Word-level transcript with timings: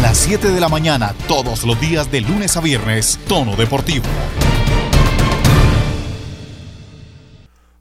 las 0.00 0.16
7 0.16 0.48
de 0.48 0.60
la 0.60 0.68
mañana, 0.68 1.14
todos 1.28 1.64
los 1.64 1.78
días 1.78 2.10
de 2.10 2.22
lunes 2.22 2.56
a 2.56 2.60
viernes, 2.62 3.18
Tono 3.28 3.54
Deportivo. 3.54 4.06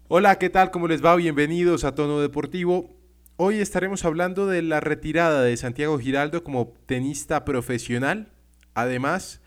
Hola, 0.10 0.38
¿qué 0.38 0.50
tal? 0.50 0.70
¿Cómo 0.70 0.88
les 0.88 1.04
va? 1.04 1.16
Bienvenidos 1.16 1.86
a 1.86 1.96
Tono 1.96 2.20
Deportivo. 2.20 2.90
Hoy 3.38 3.60
estaremos 3.60 4.04
hablando 4.04 4.48
de 4.48 4.62
la 4.62 4.82
retirada 4.82 5.44
de 5.44 5.56
Santiago 5.56 5.98
Giraldo 5.98 6.44
como 6.44 6.74
tenista 6.86 7.46
profesional. 7.46 8.34
Además, 8.74 9.40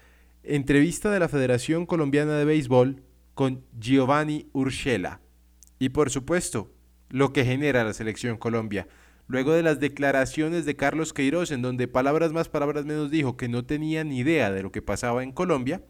entrevista 0.43 1.11
de 1.11 1.20
la 1.20 1.29
Federación 1.29 1.84
Colombiana 1.84 2.39
de 2.39 2.46
Béisbol 2.46 3.02
con 3.34 3.64
Giovanni 3.79 4.48
Urshela. 4.52 5.20
Y 5.79 5.91
por 5.91 6.09
supuesto, 6.09 6.70
lo 7.11 7.34
que 7.34 7.45
genera 7.45 7.84
la 7.84 7.93
selección 7.93 8.39
Colombia. 8.39 8.89
Luego 9.27 9.52
de 9.52 9.62
las 9.62 9.80
declaraciones 9.80 10.64
de 10.64 10.77
Carlos 10.77 11.12
Queiroz, 11.12 11.50
en 11.52 11.62
donde 11.62 11.88
palabras 11.88 12.32
más, 12.32 12.48
palabras 12.48 12.84
menos 12.84 13.11
dijo 13.11 13.37
que 13.37 13.48
no 13.48 13.65
tenía 13.65 14.05
ni 14.05 14.19
idea 14.19 14.51
de 14.51 14.62
lo 14.62 14.73
que 14.73 14.83
pasaba 14.83 15.23
en 15.23 15.33
Colombia, 15.33 15.83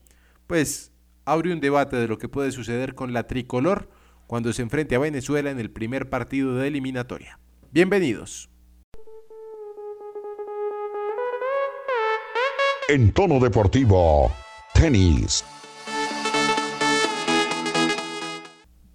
pues 0.46 0.92
abre 1.24 1.52
un 1.52 1.60
debate 1.60 1.96
de 1.96 2.08
lo 2.08 2.18
que 2.18 2.28
puede 2.28 2.52
suceder 2.52 2.94
con 2.94 3.12
la 3.12 3.26
tricolor 3.26 3.88
cuando 4.26 4.52
se 4.52 4.62
enfrente 4.62 4.94
a 4.94 4.98
Venezuela 4.98 5.50
en 5.50 5.58
el 5.58 5.70
primer 5.70 6.08
partido 6.08 6.56
de 6.56 6.68
eliminatoria. 6.68 7.38
Bienvenidos. 7.70 8.48
En 12.88 13.12
tono 13.12 13.40
deportivo, 13.40 14.30
tenis. 14.74 15.44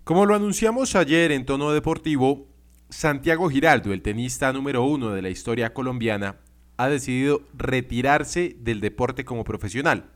Como 0.04 0.26
lo 0.26 0.36
anunciamos 0.36 0.96
ayer 0.96 1.32
en 1.32 1.46
tono 1.46 1.72
deportivo, 1.72 2.47
Santiago 2.90 3.50
Giraldo, 3.50 3.92
el 3.92 4.02
tenista 4.02 4.54
número 4.54 4.86
uno 4.86 5.12
de 5.12 5.22
la 5.22 5.30
historia 5.30 5.74
colombiana, 5.74 6.38
ha 6.78 6.88
decidido 6.88 7.42
retirarse 7.54 8.56
del 8.60 8.80
deporte 8.80 9.26
como 9.26 9.44
profesional. 9.44 10.12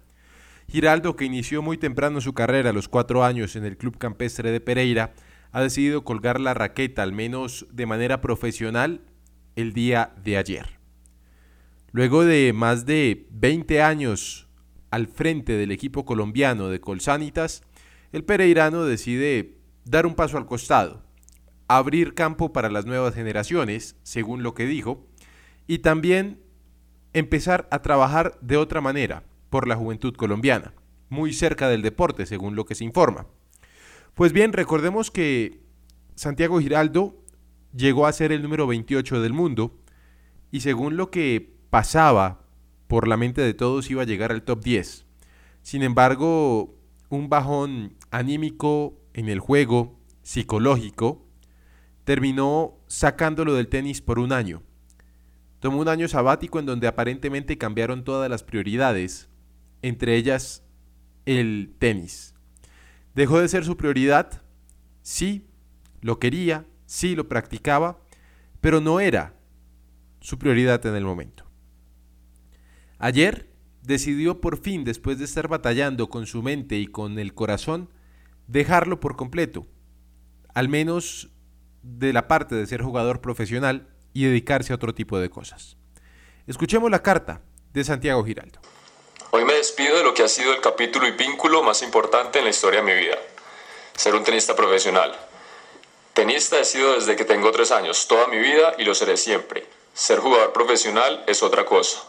Giraldo, 0.70 1.18
que 1.18 1.26
inició 1.26 1.62
muy 1.62 1.78
temprano 1.78 2.22
su 2.22 2.34
carrera 2.34 2.70
a 2.70 2.74
los 2.74 2.88
cuatro 2.88 3.26
años 3.26 3.58
en 3.58 3.66
el 3.66 3.78
Club 3.78 3.98
Campestre 3.98 4.52
de 4.52 4.62
Pereira, 4.62 5.14
ha 5.52 5.62
decidido 5.62 6.06
colgar 6.06 6.40
la 6.40 6.54
raqueta, 6.54 7.04
al 7.04 7.12
menos 7.12 7.68
de 7.72 7.86
manera 7.86 8.22
profesional, 8.22 9.02
el 9.58 9.74
día 9.74 10.14
de 10.24 10.38
ayer. 10.38 10.80
Luego 11.92 12.24
de 12.24 12.54
más 12.54 12.86
de 12.86 13.28
20 13.32 13.82
años 13.82 14.48
al 14.92 15.08
frente 15.08 15.54
del 15.54 15.72
equipo 15.72 16.06
colombiano 16.06 16.70
de 16.70 16.80
Colsanitas, 16.80 17.64
el 18.14 18.24
pereirano 18.24 18.86
decide 18.86 19.58
dar 19.84 20.06
un 20.06 20.16
paso 20.16 20.38
al 20.38 20.46
costado, 20.46 21.04
abrir 21.78 22.14
campo 22.14 22.54
para 22.54 22.70
las 22.70 22.86
nuevas 22.86 23.14
generaciones, 23.14 23.96
según 24.04 24.44
lo 24.44 24.54
que 24.54 24.66
dijo, 24.66 25.06
y 25.68 25.80
también 25.80 26.42
empezar 27.14 27.68
a 27.72 27.82
trabajar 27.82 28.38
de 28.42 28.58
otra 28.58 28.82
manera, 28.82 29.24
por 29.52 29.68
la 29.68 29.76
juventud 29.76 30.16
colombiana, 30.16 30.74
muy 31.10 31.34
cerca 31.34 31.68
del 31.68 31.82
deporte, 31.82 32.26
según 32.26 32.56
lo 32.56 32.66
que 32.66 32.74
se 32.74 32.86
informa. 32.86 33.28
Pues 34.16 34.32
bien, 34.34 34.54
recordemos 34.54 35.12
que 35.12 35.60
Santiago 36.16 36.60
Giraldo 36.60 37.22
llegó 37.76 38.08
a 38.08 38.14
ser 38.14 38.32
el 38.32 38.42
número 38.42 38.66
28 38.66 39.22
del 39.22 39.34
mundo 39.34 39.78
y 40.52 40.62
según 40.62 40.98
lo 40.98 41.12
que 41.12 41.54
pasaba 41.70 42.46
por 42.88 43.08
la 43.08 43.18
mente 43.18 43.42
de 43.42 43.54
todos 43.54 43.92
iba 43.92 44.02
a 44.02 44.06
llegar 44.06 44.32
al 44.32 44.44
top 44.44 44.64
10. 44.64 45.06
Sin 45.62 45.84
embargo, 45.84 46.76
un 47.10 47.30
bajón 47.30 47.96
anímico 48.10 48.98
en 49.14 49.28
el 49.28 49.40
juego, 49.40 50.00
psicológico, 50.24 51.21
terminó 52.12 52.78
sacándolo 52.88 53.54
del 53.54 53.70
tenis 53.70 54.02
por 54.02 54.20
un 54.20 54.34
año. 54.34 54.64
Tomó 55.62 55.80
un 55.80 55.88
año 55.88 56.10
sabático 56.10 56.60
en 56.60 56.66
donde 56.66 56.88
aparentemente 56.88 57.58
cambiaron 57.58 58.04
todas 58.04 58.30
las 58.30 58.44
prioridades 58.44 59.30
entre 59.82 60.18
ellas 60.18 60.62
el 61.26 61.74
tenis. 61.80 62.36
Dejó 63.16 63.40
de 63.40 63.48
ser 63.48 63.64
su 63.64 63.78
prioridad, 63.78 64.42
sí, 65.02 65.48
lo 66.02 66.20
quería, 66.20 66.66
sí, 66.86 67.16
lo 67.16 67.30
practicaba, 67.30 68.02
pero 68.60 68.82
no 68.82 69.00
era 69.00 69.34
su 70.20 70.38
prioridad 70.38 70.86
en 70.86 70.96
el 70.96 71.06
momento. 71.06 71.46
Ayer 73.00 73.50
decidió 73.84 74.42
por 74.42 74.58
fin, 74.58 74.84
después 74.84 75.18
de 75.18 75.24
estar 75.24 75.48
batallando 75.48 76.10
con 76.10 76.26
su 76.26 76.44
mente 76.44 76.78
y 76.78 76.88
con 76.88 77.20
el 77.20 77.34
corazón, 77.34 77.88
dejarlo 78.48 79.00
por 79.00 79.16
completo, 79.16 79.66
al 80.54 80.68
menos 80.68 81.32
de 81.84 82.14
la 82.14 82.28
parte 82.28 82.56
de 82.56 82.68
ser 82.68 82.82
jugador 82.82 83.22
profesional 83.22 83.88
y 84.14 84.26
dedicarse 84.26 84.74
a 84.74 84.76
otro 84.76 84.94
tipo 84.94 85.20
de 85.20 85.30
cosas. 85.30 85.78
Escuchemos 86.48 86.92
la 86.92 87.02
carta 87.02 87.42
de 87.74 87.84
Santiago 87.84 88.24
Giraldo. 88.24 88.60
Hoy 89.32 89.46
me 89.46 89.54
despido 89.54 89.98
de 89.98 90.04
lo 90.04 90.14
que 90.14 90.24
ha 90.24 90.28
sido 90.28 90.54
el 90.54 90.60
capítulo 90.60 91.08
y 91.08 91.12
vínculo 91.12 91.64
más 91.64 91.82
importante 91.82 92.40
en 92.40 92.46
la 92.46 92.52
historia 92.52 92.82
de 92.82 92.94
mi 92.94 93.00
vida, 93.00 93.18
ser 93.96 94.14
un 94.14 94.24
tenista 94.24 94.56
profesional. 94.56 95.18
Tenista 96.14 96.60
he 96.60 96.66
sido 96.66 96.96
desde 96.96 97.16
que 97.16 97.24
tengo 97.24 97.52
tres 97.52 97.72
años, 97.72 98.08
toda 98.08 98.28
mi 98.28 98.38
vida 98.38 98.74
y 98.78 98.84
lo 98.84 98.94
seré 98.94 99.16
siempre. 99.16 99.66
Ser 99.94 100.20
jugador 100.20 100.52
profesional 100.52 101.24
es 101.28 101.42
otra 101.44 101.64
cosa. 101.66 102.04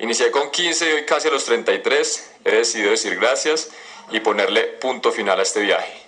Inicié 0.00 0.32
con 0.32 0.50
15 0.50 0.88
y 0.88 0.92
hoy 0.94 1.04
casi 1.04 1.28
a 1.28 1.30
los 1.30 1.44
33 1.44 2.32
he 2.44 2.50
decidido 2.50 2.90
decir 2.90 3.14
gracias 3.16 3.70
y 4.10 4.18
ponerle 4.18 4.62
punto 4.64 5.12
final 5.12 5.38
a 5.38 5.42
este 5.42 5.60
viaje. 5.60 6.01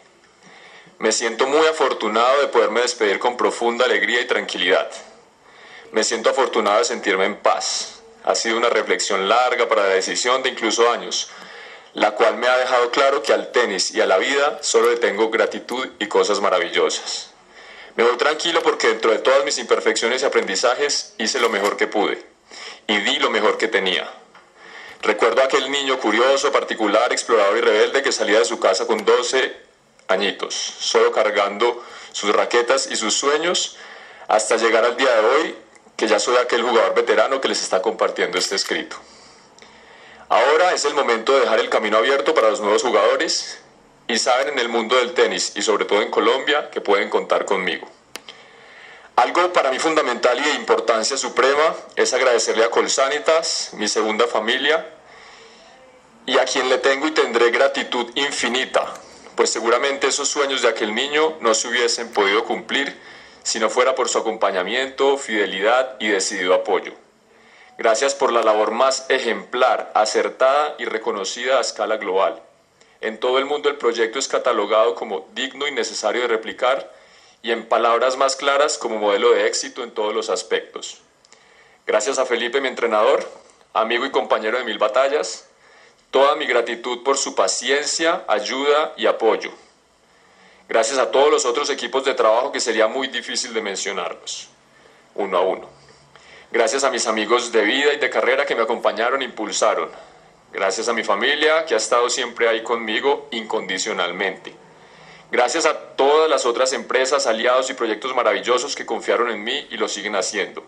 Me 0.99 1.11
siento 1.11 1.47
muy 1.47 1.67
afortunado 1.67 2.41
de 2.41 2.49
poderme 2.49 2.81
despedir 2.81 3.19
con 3.19 3.37
profunda 3.37 3.85
alegría 3.85 4.21
y 4.21 4.27
tranquilidad. 4.27 4.89
Me 5.91 6.05
siento 6.05 6.31
afortunado 6.31 6.79
de 6.79 6.85
sentirme 6.85 7.25
en 7.25 7.37
paz, 7.37 8.01
ha 8.25 8.35
sido 8.35 8.57
una 8.57 8.71
reflexión 8.71 9.29
larga 9.29 9.69
para 9.69 9.83
la 9.83 9.95
decisión 9.95 10.43
de 10.43 10.51
incluso 10.51 10.91
años, 10.91 11.31
la 11.93 12.13
cual 12.13 12.37
me 12.37 12.47
ha 12.47 12.57
dejado 12.57 12.91
claro 12.91 13.23
que 13.23 13.33
al 13.33 13.53
tenis 13.53 13.93
y 13.93 14.01
a 14.01 14.07
la 14.07 14.19
vida 14.19 14.59
solo 14.63 14.91
le 14.91 14.97
tengo 14.97 15.31
gratitud 15.31 15.89
y 15.99 16.07
cosas 16.07 16.41
maravillosas. 16.41 17.31
Me 17.97 18.05
voy 18.05 18.17
tranquilo 18.17 18.63
porque 18.63 18.89
dentro 18.89 19.11
de 19.11 19.19
todas 19.19 19.45
mis 19.45 19.59
imperfecciones 19.59 20.23
y 20.23 20.27
aprendizajes 20.27 21.15
hice 21.19 21.39
lo 21.39 21.49
mejor 21.49 21.77
que 21.77 21.87
pude 21.87 22.25
y 22.87 22.99
di 22.99 23.19
lo 23.19 23.31
mejor 23.31 23.59
que 23.59 23.69
tenía. 23.69 24.09
Recuerdo 25.03 25.43
a 25.43 25.45
aquel 25.45 25.71
niño 25.71 25.99
curioso, 25.99 26.51
particular, 26.51 27.13
explorador 27.13 27.59
y 27.59 27.61
rebelde 27.61 28.03
que 28.03 28.11
salía 28.11 28.39
de 28.39 28.45
su 28.45 28.59
casa 28.59 28.87
con 28.87 29.05
12 29.05 29.64
añitos, 30.09 30.55
solo 30.55 31.13
cargando 31.13 31.83
sus 32.13 32.35
raquetas 32.35 32.89
y 32.91 32.97
sus 32.97 33.15
sueños, 33.15 33.77
hasta 34.29 34.57
llegar 34.57 34.85
al 34.85 34.97
día 34.97 35.15
de 35.15 35.27
hoy 35.27 35.57
que 35.97 36.09
ya 36.09 36.19
soy 36.19 36.37
aquel 36.37 36.63
jugador 36.63 36.95
veterano 36.95 37.41
que 37.41 37.49
les 37.49 37.63
está 37.63 37.83
compartiendo 37.83 38.39
este 38.39 38.57
escrito. 38.57 38.97
Ahora 40.29 40.73
es 40.73 40.85
el 40.85 40.95
momento 40.95 41.35
de 41.35 41.41
dejar 41.41 41.61
el 41.61 41.69
camino 41.69 41.99
abierto 41.99 42.35
para 42.35 42.51
los 42.51 42.61
nuevos 42.61 42.83
jugadores 42.83 43.59
y 44.09 44.19
saben 44.19 44.49
en 44.49 44.59
el 44.59 44.69
mundo 44.69 44.97
del 44.97 45.15
tenis 45.15 45.53
y 45.55 45.63
sobre 45.63 45.85
todo 45.85 46.03
en 46.03 46.11
Colombia 46.11 46.71
que 46.71 46.81
pueden 46.81 47.11
contar 47.11 47.45
conmigo. 47.45 47.89
Algo 49.17 49.53
para 49.53 49.71
mí 49.71 49.79
fundamental 49.79 50.39
y 50.39 50.43
de 50.43 50.55
importancia 50.55 51.17
suprema 51.17 51.75
es 51.95 52.13
agradecerle 52.13 52.65
a 52.65 52.71
Colsanitas, 52.71 53.71
mi 53.75 53.87
segunda 53.87 54.27
familia, 54.27 54.85
y 56.27 56.37
a 56.39 56.45
quien 56.45 56.69
le 56.69 56.79
tengo 56.79 57.07
y 57.07 57.13
tendré 57.13 57.51
gratitud 57.51 58.11
infinita, 58.17 58.93
pues 59.37 59.51
seguramente 59.51 60.07
esos 60.07 60.29
sueños 60.29 60.63
de 60.63 60.69
aquel 60.69 60.95
niño 60.95 61.37
no 61.41 61.55
se 61.55 61.69
hubiesen 61.69 62.13
podido 62.13 62.45
cumplir 62.45 62.97
si 63.43 63.59
no 63.59 63.69
fuera 63.69 63.95
por 63.95 64.09
su 64.09 64.19
acompañamiento, 64.19 65.19
fidelidad 65.19 65.97
y 66.01 66.09
decidido 66.09 66.55
apoyo. 66.55 66.93
Gracias 67.77 68.15
por 68.15 68.33
la 68.33 68.43
labor 68.43 68.71
más 68.71 69.07
ejemplar, 69.11 69.91
acertada 69.95 70.77
y 70.79 70.85
reconocida 70.85 71.59
a 71.59 71.61
escala 71.61 71.97
global. 71.97 72.41
En 73.01 73.19
todo 73.19 73.39
el 73.39 73.45
mundo 73.45 73.69
el 73.69 73.77
proyecto 73.77 74.19
es 74.19 74.29
catalogado 74.29 74.95
como 74.95 75.29
digno 75.35 75.67
y 75.67 75.73
necesario 75.73 76.23
de 76.23 76.29
replicar 76.29 76.91
y 77.43 77.51
en 77.51 77.67
palabras 77.67 78.17
más 78.17 78.37
claras 78.37 78.79
como 78.79 78.99
modelo 78.99 79.33
de 79.33 79.47
éxito 79.47 79.83
en 79.83 79.91
todos 79.91 80.15
los 80.15 80.31
aspectos. 80.31 81.03
Gracias 81.87 82.19
a 82.19 82.25
Felipe, 82.25 82.63
mi 82.63 82.69
entrenador, 82.69 83.29
amigo 83.75 84.07
y 84.07 84.11
compañero 84.11 84.57
de 84.57 84.65
mil 84.65 84.79
batallas, 84.79 85.47
toda 86.15 86.37
mi 86.37 86.47
gratitud 86.47 87.03
por 87.03 87.19
su 87.19 87.35
paciencia, 87.35 88.23
ayuda 88.29 88.95
y 88.97 89.07
apoyo 89.07 89.51
gracias 90.69 90.99
a 90.99 91.11
todos 91.11 91.29
los 91.29 91.45
otros 91.45 91.71
equipos 91.71 92.05
de 92.05 92.15
trabajo 92.15 92.53
que 92.53 92.61
sería 92.61 92.87
muy 92.87 93.09
difícil 93.09 93.53
de 93.53 93.61
mencionarlos, 93.61 94.49
uno 95.17 95.39
a 95.39 95.41
uno. 95.41 95.69
Gracias 96.53 96.85
a 96.85 96.91
mis 96.91 97.09
amigos 97.09 97.51
de 97.51 97.63
vida 97.63 97.93
y 97.93 97.99
de 97.99 98.11
carrera 98.11 98.47
que 98.47 98.55
me 98.55 98.63
acompañaron 98.63 99.23
e 99.23 99.25
impulsaron. 99.25 99.91
Gracias 100.53 100.89
a 100.89 100.93
mi 100.93 101.03
familia 101.03 101.65
que 101.65 101.75
ha 101.75 101.79
estado 101.79 102.09
siempre 102.09 102.49
ahí 102.49 102.63
conmigo 102.63 103.27
incondicionalmente. 103.33 104.55
Gracias 105.33 105.67
a 105.67 105.77
todas 105.97 106.31
las 106.31 106.47
otras 106.47 106.73
empresas, 106.73 107.27
aliados 107.27 107.71
y 107.71 107.75
proyectos 107.75 108.15
maravillosos 108.15 108.77
que 108.77 108.87
confiaron 108.87 109.31
en 109.31 109.43
mí 109.43 109.67
y 109.71 109.77
lo 109.77 109.89
siguen 109.89 110.15
haciendo. 110.15 110.65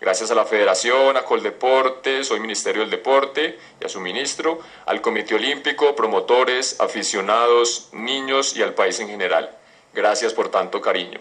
Gracias 0.00 0.30
a 0.30 0.36
la 0.36 0.44
Federación, 0.44 1.16
a 1.16 1.24
Coldeporte, 1.24 2.22
soy 2.22 2.38
Ministerio 2.38 2.82
del 2.82 2.90
Deporte 2.90 3.58
y 3.80 3.84
a 3.84 3.88
su 3.88 3.98
ministro, 3.98 4.60
al 4.86 5.00
Comité 5.00 5.34
Olímpico, 5.34 5.96
promotores, 5.96 6.80
aficionados, 6.80 7.88
niños 7.90 8.56
y 8.56 8.62
al 8.62 8.74
país 8.74 9.00
en 9.00 9.08
general. 9.08 9.50
Gracias 9.92 10.32
por 10.34 10.50
tanto 10.50 10.80
cariño. 10.80 11.18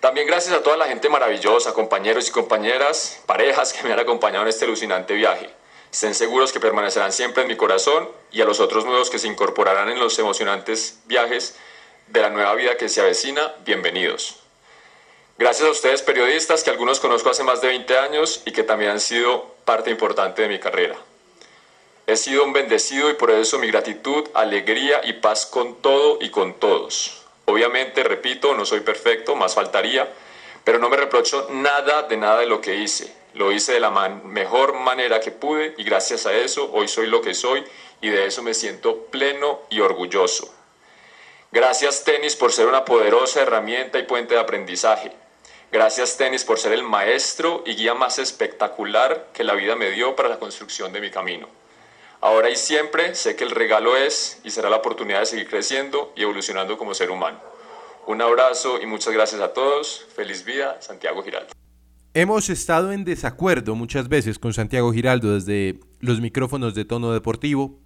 También 0.00 0.26
gracias 0.26 0.54
a 0.54 0.62
toda 0.62 0.78
la 0.78 0.86
gente 0.86 1.10
maravillosa, 1.10 1.74
compañeros 1.74 2.28
y 2.28 2.30
compañeras, 2.30 3.20
parejas 3.26 3.74
que 3.74 3.82
me 3.86 3.92
han 3.92 3.98
acompañado 3.98 4.44
en 4.44 4.48
este 4.48 4.64
alucinante 4.64 5.12
viaje. 5.12 5.50
Estén 5.92 6.14
seguros 6.14 6.50
que 6.50 6.60
permanecerán 6.60 7.12
siempre 7.12 7.42
en 7.42 7.48
mi 7.48 7.56
corazón 7.56 8.08
y 8.30 8.40
a 8.40 8.46
los 8.46 8.58
otros 8.58 8.86
nuevos 8.86 9.10
que 9.10 9.18
se 9.18 9.26
incorporarán 9.26 9.90
en 9.90 9.98
los 9.98 10.18
emocionantes 10.18 11.00
viajes 11.04 11.56
de 12.06 12.22
la 12.22 12.30
nueva 12.30 12.54
vida 12.54 12.78
que 12.78 12.88
se 12.88 13.02
avecina, 13.02 13.54
bienvenidos. 13.66 14.47
Gracias 15.38 15.68
a 15.68 15.70
ustedes 15.70 16.02
periodistas 16.02 16.64
que 16.64 16.70
algunos 16.70 16.98
conozco 16.98 17.30
hace 17.30 17.44
más 17.44 17.60
de 17.60 17.68
20 17.68 17.96
años 17.96 18.42
y 18.44 18.50
que 18.50 18.64
también 18.64 18.90
han 18.90 18.98
sido 18.98 19.54
parte 19.64 19.88
importante 19.88 20.42
de 20.42 20.48
mi 20.48 20.58
carrera. 20.58 20.96
He 22.08 22.16
sido 22.16 22.42
un 22.42 22.52
bendecido 22.52 23.08
y 23.08 23.14
por 23.14 23.30
eso 23.30 23.56
mi 23.60 23.68
gratitud, 23.68 24.28
alegría 24.34 25.00
y 25.04 25.12
paz 25.12 25.46
con 25.46 25.76
todo 25.80 26.18
y 26.20 26.30
con 26.30 26.54
todos. 26.54 27.22
Obviamente, 27.44 28.02
repito, 28.02 28.52
no 28.54 28.66
soy 28.66 28.80
perfecto, 28.80 29.36
más 29.36 29.54
faltaría, 29.54 30.12
pero 30.64 30.80
no 30.80 30.88
me 30.88 30.96
reprocho 30.96 31.46
nada 31.50 32.02
de 32.02 32.16
nada 32.16 32.40
de 32.40 32.46
lo 32.46 32.60
que 32.60 32.74
hice. 32.74 33.14
Lo 33.34 33.52
hice 33.52 33.74
de 33.74 33.80
la 33.80 33.90
mejor 33.90 34.72
manera 34.72 35.20
que 35.20 35.30
pude 35.30 35.72
y 35.78 35.84
gracias 35.84 36.26
a 36.26 36.34
eso 36.34 36.68
hoy 36.72 36.88
soy 36.88 37.06
lo 37.06 37.22
que 37.22 37.34
soy 37.34 37.62
y 38.00 38.08
de 38.08 38.26
eso 38.26 38.42
me 38.42 38.54
siento 38.54 39.04
pleno 39.04 39.60
y 39.70 39.78
orgulloso. 39.78 40.52
Gracias 41.52 42.02
tenis 42.02 42.34
por 42.34 42.52
ser 42.52 42.66
una 42.66 42.84
poderosa 42.84 43.40
herramienta 43.40 44.00
y 44.00 44.02
puente 44.02 44.34
de 44.34 44.40
aprendizaje. 44.40 45.12
Gracias 45.70 46.16
tenis 46.16 46.44
por 46.44 46.58
ser 46.58 46.72
el 46.72 46.82
maestro 46.82 47.62
y 47.66 47.74
guía 47.74 47.92
más 47.92 48.18
espectacular 48.18 49.28
que 49.34 49.44
la 49.44 49.52
vida 49.52 49.76
me 49.76 49.90
dio 49.90 50.16
para 50.16 50.30
la 50.30 50.38
construcción 50.38 50.94
de 50.94 51.00
mi 51.00 51.10
camino. 51.10 51.46
Ahora 52.22 52.48
y 52.48 52.56
siempre 52.56 53.14
sé 53.14 53.36
que 53.36 53.44
el 53.44 53.50
regalo 53.50 53.94
es 53.94 54.40
y 54.44 54.50
será 54.50 54.70
la 54.70 54.76
oportunidad 54.76 55.20
de 55.20 55.26
seguir 55.26 55.46
creciendo 55.46 56.12
y 56.16 56.22
evolucionando 56.22 56.78
como 56.78 56.94
ser 56.94 57.10
humano. 57.10 57.38
Un 58.06 58.22
abrazo 58.22 58.80
y 58.80 58.86
muchas 58.86 59.12
gracias 59.12 59.42
a 59.42 59.52
todos. 59.52 60.06
Feliz 60.16 60.42
vida, 60.42 60.80
Santiago 60.80 61.22
Giraldo. 61.22 61.52
Hemos 62.14 62.48
estado 62.48 62.90
en 62.90 63.04
desacuerdo 63.04 63.74
muchas 63.74 64.08
veces 64.08 64.38
con 64.38 64.54
Santiago 64.54 64.90
Giraldo 64.94 65.34
desde 65.34 65.80
los 66.00 66.22
micrófonos 66.22 66.74
de 66.74 66.86
tono 66.86 67.12
deportivo. 67.12 67.78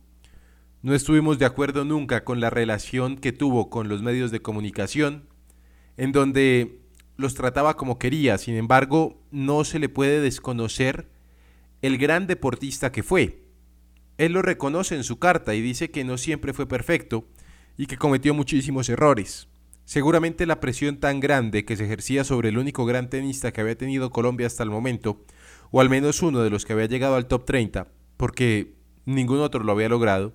No 0.83 0.95
estuvimos 0.95 1.41
de 1.41 1.47
acuerdo 1.47 1.85
nunca 1.85 2.23
con 2.23 2.41
la 2.41 2.49
relación 2.49 3.19
que 3.19 3.33
tuvo 3.33 3.71
con 3.71 3.89
los 3.89 4.03
medios 4.03 4.31
de 4.31 4.41
comunicación, 4.41 5.29
en 5.97 6.13
donde 6.13 6.82
los 7.23 7.35
trataba 7.35 7.77
como 7.77 7.99
quería. 7.99 8.37
Sin 8.37 8.57
embargo, 8.57 9.23
no 9.31 9.65
se 9.65 9.79
le 9.79 9.89
puede 9.89 10.21
desconocer 10.21 11.09
el 11.81 11.97
gran 11.99 12.27
deportista 12.27 12.93
que 12.93 13.03
fue. 13.03 13.43
Él 14.19 14.33
lo 14.33 14.43
reconoce 14.43 14.95
en 14.95 15.05
su 15.05 15.19
carta 15.19 15.55
y 15.55 15.63
dice 15.63 15.91
que 15.91 16.05
no 16.05 16.19
siempre 16.19 16.53
fue 16.53 16.67
perfecto 16.67 17.27
y 17.77 17.87
que 17.87 17.97
cometió 17.97 18.35
muchísimos 18.35 18.89
errores. 18.89 19.49
Seguramente 19.85 20.47
la 20.47 20.61
presión 20.61 20.99
tan 20.99 21.21
grande 21.21 21.65
que 21.65 21.77
se 21.77 21.85
ejercía 21.85 22.25
sobre 22.25 22.51
el 22.51 22.59
único 22.59 22.85
gran 22.85 23.11
tenista 23.11 23.53
que 23.53 23.61
había 23.61 23.77
tenido 23.77 24.11
Colombia 24.11 24.47
hasta 24.47 24.63
el 24.63 24.71
momento, 24.71 25.25
o 25.71 25.81
al 25.81 25.91
menos 25.91 26.23
uno 26.23 26.43
de 26.43 26.51
los 26.51 26.65
que 26.65 26.73
había 26.73 26.87
llegado 26.87 27.17
al 27.17 27.27
top 27.27 27.45
30, 27.47 27.89
porque 28.17 28.75
ningún 29.05 29.41
otro 29.41 29.65
lo 29.65 29.73
había 29.73 29.89
logrado, 29.89 30.35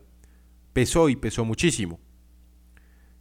pesó 0.74 1.10
y 1.10 1.16
pesó 1.16 1.46
muchísimo. 1.46 2.00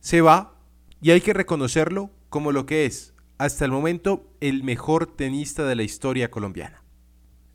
Se 0.01 0.21
va 0.21 0.59
y 1.01 1.13
hay 1.13 1.21
que 1.21 1.33
reconocerlo 1.33 2.11
como 2.29 2.53
lo 2.53 2.67
que 2.67 2.87
es, 2.87 3.15
hasta 3.39 3.65
el 3.65 3.71
momento, 3.71 4.33
el 4.41 4.63
mejor 4.63 5.07
tenista 5.07 5.67
de 5.67 5.77
la 5.77 5.83
historia 5.83 6.31
colombiana. 6.31 6.83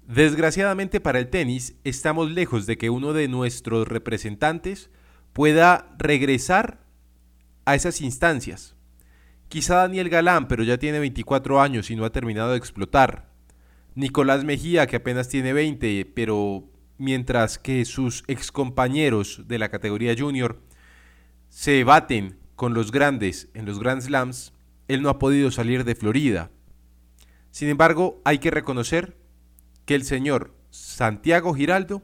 Desgraciadamente 0.07 1.00
para 1.00 1.19
el 1.19 1.30
tenis, 1.30 1.75
estamos 1.83 2.30
lejos 2.31 2.66
de 2.66 2.78
que 2.78 2.89
uno 2.89 3.13
de 3.13 3.28
nuestros 3.28 3.88
representantes 3.88 4.89
pueda 5.33 5.95
regresar 5.98 6.83
a 7.66 7.75
esas 7.75 8.01
instancias. 8.01 8.75
Quizá 9.48 9.75
Daniel 9.75 10.10
Galán, 10.10 10.48
pero 10.48 10.63
ya 10.63 10.78
tiene 10.78 11.00
24 11.00 11.62
años 11.62 11.89
y 11.92 11.95
no 11.95 12.06
ha 12.06 12.12
terminado 12.12 12.51
de 12.51 12.57
explotar. 12.57 13.31
Nicolás 13.95 14.44
Mejía, 14.44 14.88
que 14.88 14.98
apenas 14.98 15.30
tiene 15.30 15.54
20, 15.54 16.12
pero 16.13 16.69
mientras 16.98 17.57
que 17.57 17.84
sus 17.86 18.24
excompañeros 18.27 19.48
de 19.48 19.60
la 19.60 19.69
categoría 19.69 20.16
junior 20.18 20.62
se 21.50 21.84
baten 21.84 22.38
con 22.56 22.74
los 22.74 22.92
grandes 22.92 23.50
en 23.54 23.66
los 23.66 23.80
Grand 23.80 24.01
Slams, 24.01 24.54
él 24.93 25.01
no 25.01 25.09
ha 25.09 25.19
podido 25.19 25.51
salir 25.51 25.85
de 25.85 25.95
Florida. 25.95 26.51
Sin 27.49 27.69
embargo, 27.69 28.21
hay 28.25 28.39
que 28.39 28.51
reconocer 28.51 29.15
que 29.85 29.95
el 29.95 30.03
señor 30.03 30.53
Santiago 30.69 31.53
Giraldo 31.53 32.03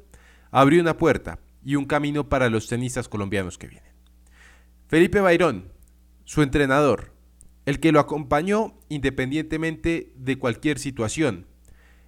abrió 0.52 0.82
una 0.82 0.98
puerta 0.98 1.40
y 1.66 1.76
un 1.76 1.86
camino 1.86 2.30
para 2.30 2.50
los 2.50 2.68
tenistas 2.68 3.10
colombianos 3.10 3.58
que 3.58 3.68
vienen. 3.68 3.92
Felipe 4.88 5.20
Bayrón, 5.20 5.74
su 6.24 6.42
entrenador, 6.42 7.12
el 7.66 7.82
que 7.82 7.92
lo 7.92 8.00
acompañó 8.00 8.80
independientemente 8.88 10.14
de 10.16 10.38
cualquier 10.38 10.80
situación, 10.80 11.46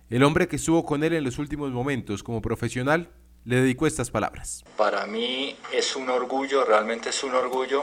el 0.09 0.23
hombre 0.23 0.47
que 0.47 0.55
estuvo 0.55 0.85
con 0.85 1.03
él 1.03 1.13
en 1.13 1.25
los 1.25 1.39
últimos 1.39 1.71
momentos 1.71 2.23
como 2.23 2.41
profesional, 2.41 3.11
le 3.43 3.57
dedicó 3.57 3.85
estas 3.85 4.11
palabras. 4.11 4.63
Para 4.77 5.05
mí 5.05 5.57
es 5.73 5.95
un 5.97 6.09
orgullo, 6.09 6.63
realmente 6.63 7.09
es 7.09 7.21
un 7.23 7.35
orgullo 7.35 7.81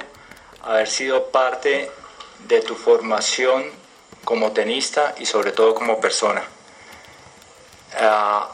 haber 0.62 0.88
sido 0.88 1.30
parte 1.30 1.90
de 2.40 2.60
tu 2.60 2.74
formación 2.74 3.70
como 4.24 4.52
tenista 4.52 5.14
y 5.18 5.26
sobre 5.26 5.52
todo 5.52 5.74
como 5.74 6.00
persona. 6.00 6.44
Ah, 7.98 8.48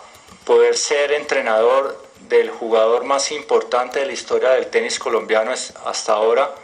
poder 0.45 0.77
ser 0.77 1.13
entrenador 1.13 2.01
del 2.29 2.51
jugador 2.51 3.05
más 3.05 3.33
importante 3.33 4.01
de 4.01 4.07
la 4.07 4.13
historia 4.13 4.51
del 4.51 4.67
tenis 4.69 4.99
colombiano 4.99 5.53
hasta 5.85 6.13
ahora 6.13 6.55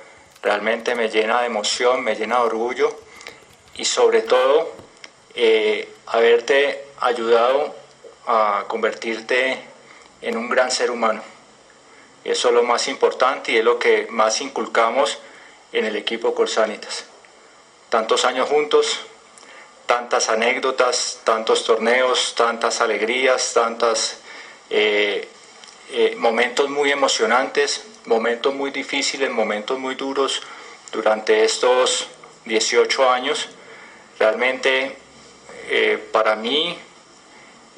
realmente 0.42 0.94
me 0.94 1.08
llena 1.08 1.40
de 1.40 1.46
emoción, 1.46 2.02
me 2.02 2.14
llena 2.14 2.36
de 2.36 2.42
orgullo 2.42 2.88
y 3.74 3.84
sobre 3.84 4.22
todo 4.22 4.72
eh, 5.34 5.88
haberte 6.06 6.84
ayudado 7.00 7.74
a 8.26 8.64
convertirte 8.68 9.58
en 10.20 10.36
un 10.36 10.48
gran 10.48 10.70
ser 10.70 10.90
humano. 10.90 11.22
Eso 12.24 12.48
es 12.48 12.54
lo 12.54 12.62
más 12.62 12.88
importante 12.88 13.52
y 13.52 13.58
es 13.58 13.64
lo 13.64 13.78
que 13.78 14.06
más 14.10 14.40
inculcamos 14.40 15.18
en 15.72 15.84
el 15.84 15.96
equipo 15.96 16.34
Corsanitas. 16.34 17.04
Tantos 17.88 18.24
años 18.24 18.48
juntos, 18.48 19.00
tantas 19.86 20.28
anécdotas, 20.28 21.20
tantos 21.24 21.64
torneos, 21.64 22.34
tantas 22.34 22.80
alegrías, 22.82 23.54
tantos 23.54 24.16
eh, 24.68 25.26
eh, 25.90 26.14
momentos 26.16 26.68
muy 26.68 26.92
emocionantes, 26.92 27.84
momentos 28.04 28.54
muy 28.54 28.70
difíciles, 28.70 29.30
momentos 29.30 29.78
muy 29.78 29.94
duros 29.94 30.42
durante 30.92 31.42
estos 31.44 32.06
18 32.44 33.10
años. 33.10 33.48
Realmente 34.18 34.96
eh, 35.70 35.98
para 36.12 36.36
mí 36.36 36.76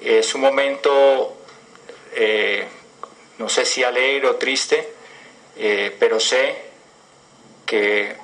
es 0.03 0.35
un 0.35 0.41
momento, 0.41 1.37
no 3.39 3.49
sé 3.49 3.65
si 3.65 3.85
alegre 3.85 4.29
o 4.29 4.37
triste, 4.37 4.95
pero 5.99 6.19
sé 6.19 6.70
que 7.67 8.17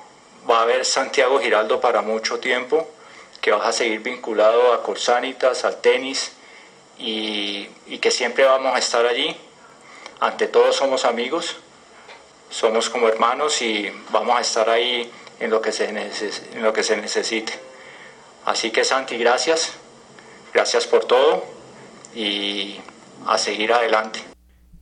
va 0.49 0.59
a 0.59 0.61
haber 0.63 0.85
Santiago 0.85 1.39
Giraldo 1.39 1.79
para 1.81 2.01
mucho 2.01 2.39
tiempo 2.39 2.87
que 3.41 3.51
vas 3.51 3.67
a 3.67 3.71
seguir 3.71 4.01
vinculado 4.01 4.73
a 4.73 4.83
Corsanitas, 4.83 5.63
al 5.63 5.79
tenis 5.79 6.33
y, 6.99 7.67
que 8.01 8.11
siempre 8.11 8.43
vamos 8.43 8.75
a 8.75 8.79
estar 8.79 9.05
allí. 9.05 9.35
Ante 10.19 10.47
todo 10.47 10.73
somos 10.73 11.05
amigos, 11.05 11.55
somos 12.49 12.89
como 12.89 13.07
hermanos 13.07 13.61
y 13.61 13.89
vamos 14.11 14.35
a 14.35 14.41
estar 14.41 14.69
ahí 14.69 15.09
en 15.39 15.49
lo 15.49 15.61
que 15.61 15.71
se, 15.71 15.85
en 15.87 16.61
lo 16.61 16.73
que 16.73 16.83
se 16.83 16.97
necesite. 16.97 17.53
Así 18.45 18.71
que 18.71 18.83
Santi, 18.83 19.17
gracias, 19.17 19.73
gracias 20.53 20.87
por 20.87 21.05
todo 21.05 21.45
y 22.15 22.79
a 23.27 23.37
seguir 23.37 23.71
adelante. 23.73 24.19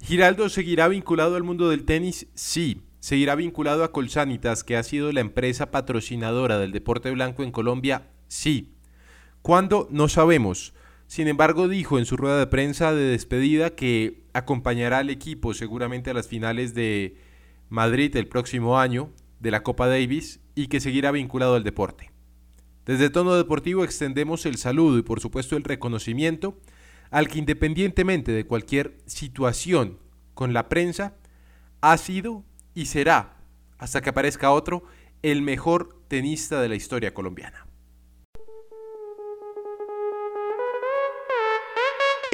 Giraldo 0.02 0.50
seguirá 0.50 0.88
vinculado 0.88 1.36
al 1.36 1.44
mundo 1.44 1.70
del 1.70 1.86
tenis, 1.86 2.28
sí. 2.36 2.82
Seguirá 3.06 3.36
vinculado 3.36 3.84
a 3.84 3.92
Colsanitas, 3.92 4.64
que 4.64 4.76
ha 4.76 4.82
sido 4.82 5.12
la 5.12 5.20
empresa 5.20 5.70
patrocinadora 5.70 6.58
del 6.58 6.72
deporte 6.72 7.12
blanco 7.12 7.44
en 7.44 7.52
Colombia, 7.52 8.10
Sí. 8.28 8.74
¿Cuándo? 9.44 9.88
No 9.92 10.08
sabemos. 10.08 10.74
Sin 11.06 11.28
embargo, 11.28 11.68
dijo 11.68 12.00
en 12.00 12.08
su 12.08 12.18
rueda 12.18 12.40
de 12.40 12.48
prensa 12.48 12.96
de 12.96 13.04
despedida 13.04 13.76
que 13.76 14.24
acompañará 14.34 14.98
al 14.98 15.12
equipo 15.12 15.54
seguramente 15.54 16.10
a 16.10 16.16
las 16.16 16.28
finales 16.28 16.74
de 16.74 17.22
Madrid 17.70 18.16
el 18.16 18.28
próximo 18.28 18.80
año 18.80 19.12
de 19.40 19.52
la 19.52 19.62
Copa 19.62 19.88
Davis 19.88 20.40
y 20.56 20.66
que 20.66 20.80
seguirá 20.80 21.12
vinculado 21.12 21.54
al 21.54 21.64
deporte. 21.64 22.10
Desde 22.88 23.12
Tono 23.12 23.36
Deportivo 23.36 23.84
extendemos 23.84 24.48
el 24.48 24.58
saludo 24.58 24.98
y 24.98 25.04
por 25.04 25.20
supuesto 25.20 25.56
el 25.56 25.64
reconocimiento 25.64 26.58
al 27.12 27.28
que 27.28 27.38
independientemente 27.38 28.32
de 28.32 28.48
cualquier 28.48 28.98
situación 29.06 30.00
con 30.34 30.54
la 30.54 30.70
prensa, 30.70 31.14
ha 31.82 31.98
sido 31.98 32.44
y 32.76 32.86
será, 32.86 33.38
hasta 33.80 34.02
que 34.02 34.12
aparezca 34.12 34.52
otro, 34.52 34.84
el 35.24 35.42
mejor 35.42 36.04
tenista 36.08 36.62
de 36.62 36.70
la 36.70 36.76
historia 36.76 37.14
colombiana. 37.14 37.66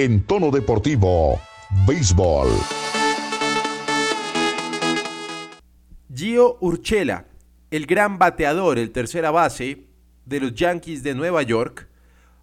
en 0.04 0.24
tono 0.24 0.50
deportivo, 0.50 1.40
béisbol. 1.86 2.48
Gio 6.12 6.58
Urchela, 6.60 7.28
el 7.70 7.86
gran 7.86 8.18
bateador, 8.18 8.80
el 8.80 8.90
tercera 8.90 9.30
base 9.30 9.86
de 10.26 10.40
los 10.40 10.56
Yankees 10.56 11.04
de 11.04 11.14
Nueva 11.14 11.44
York, 11.44 11.88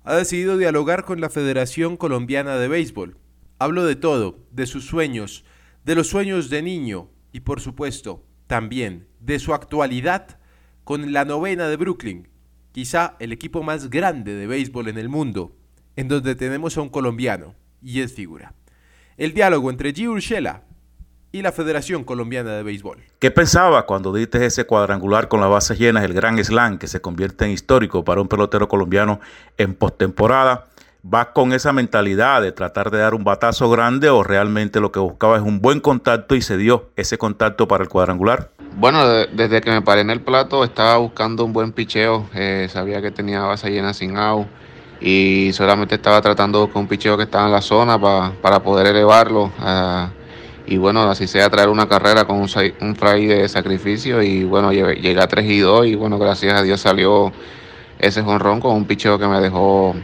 ha 0.05 0.15
decidido 0.15 0.57
dialogar 0.57 1.05
con 1.05 1.21
la 1.21 1.31
Federación 1.31 1.97
Colombiana 1.97 2.57
de 2.59 2.69
Béisbol. 2.69 3.17
Hablo 3.59 3.85
de 3.85 3.97
todo, 3.97 4.39
de 4.53 4.67
sus 4.67 4.87
sueños, 4.87 5.45
de 5.85 5.97
los 5.97 6.07
sueños 6.07 6.51
de 6.51 6.63
niño 6.63 7.09
y 7.33 7.41
por 7.41 7.61
supuesto 7.61 8.25
también 8.47 9.07
de 9.21 9.39
su 9.39 9.55
actualidad 9.55 10.39
con 10.85 11.13
la 11.13 11.25
novena 11.25 11.69
de 11.69 11.77
Brooklyn, 11.77 12.29
quizá 12.73 13.17
el 13.19 13.33
equipo 13.33 13.63
más 13.63 13.91
grande 13.91 14.35
de 14.35 14.47
béisbol 14.47 14.89
en 14.89 14.99
el 14.99 15.09
mundo, 15.09 15.53
en 15.97 16.09
donde 16.09 16.35
tenemos 16.35 16.77
a 16.77 16.81
un 16.81 16.89
colombiano 16.89 17.55
y 17.83 18.01
es 18.01 18.15
figura. 18.15 18.55
El 19.17 19.35
diálogo 19.35 19.71
entre 19.71 19.93
G. 19.93 20.09
Urshela 20.09 20.63
y 21.31 21.43
la 21.43 21.53
Federación 21.53 22.05
Colombiana 22.05 22.55
de 22.55 22.63
Béisbol. 22.63 23.03
¿Qué 23.19 23.31
pensaba 23.31 23.85
cuando 23.85 24.15
diste 24.15 24.45
ese 24.47 24.65
cuadrangular 24.65 25.29
con 25.29 25.41
las 25.41 25.51
bases 25.51 25.79
llenas, 25.79 26.05
el 26.05 26.15
gran 26.15 26.43
slam 26.43 26.79
que 26.79 26.87
se 26.87 27.01
convierte 27.01 27.45
en 27.45 27.51
histórico 27.51 28.05
para 28.05 28.23
un 28.23 28.29
pelotero 28.29 28.69
colombiano 28.69 29.21
en 29.59 29.75
postemporada? 29.75 30.69
¿Vas 31.03 31.29
con 31.29 31.53
esa 31.53 31.73
mentalidad 31.73 32.43
de 32.43 32.53
tratar 32.53 32.91
de 32.91 32.99
dar 32.99 33.15
un 33.15 33.23
batazo 33.23 33.71
grande 33.71 34.09
o 34.09 34.25
realmente 34.25 34.81
lo 34.81 34.91
que 34.91 34.99
buscaba 34.99 35.37
es 35.37 35.43
un 35.43 35.61
buen 35.61 35.81
contacto 35.81 36.35
y 36.35 36.43
se 36.43 36.57
dio 36.57 36.91
ese 36.97 37.19
contacto 37.19 37.69
para 37.69 37.85
el 37.85 37.89
cuadrangular? 37.89 38.51
Bueno, 38.75 39.07
desde 39.07 39.61
que 39.61 39.71
me 39.71 39.83
paré 39.83 40.01
en 40.01 40.11
el 40.11 40.21
plato 40.21 40.65
estaba 40.65 40.97
buscando 40.99 41.45
un 41.45 41.53
buen 41.53 41.73
picheo, 41.73 42.29
eh, 42.35 42.69
sabía 42.71 43.01
que 43.01 43.11
tenía 43.11 43.43
base 43.43 43.71
llena 43.71 43.95
sin 43.95 44.17
out 44.17 44.47
y 45.01 45.51
solamente 45.53 45.95
estaba 45.95 46.21
tratando 46.21 46.69
con 46.69 46.83
un 46.83 46.89
picheo 46.89 47.17
que 47.17 47.23
estaba 47.25 47.47
en 47.47 47.53
la 47.53 47.63
zona 47.63 47.99
para 48.43 48.63
poder 48.63 48.89
elevarlo. 48.89 49.53
a 49.61 50.11
y 50.71 50.77
bueno, 50.77 51.03
así 51.05 51.27
sea 51.27 51.49
traer 51.49 51.71
una 51.71 51.89
carrera 51.89 52.27
con 52.27 52.37
un, 52.37 52.49
un 52.83 52.95
fray 52.95 53.27
de 53.27 53.49
sacrificio 53.49 54.23
y 54.23 54.45
bueno, 54.45 54.71
llegué 54.71 55.19
a 55.19 55.27
3 55.27 55.47
y 55.47 55.61
2 55.61 55.87
y 55.87 55.95
bueno, 55.95 56.19
gracias 56.19 56.53
a 56.53 56.63
Dios 56.63 56.83
salió 56.83 57.33
ese 57.99 58.23
jonrón 58.23 58.61
con 58.61 58.77
un 58.77 58.85
picheo 58.85 59.19
que 59.19 59.27
me 59.27 59.41
dejó 59.41 59.95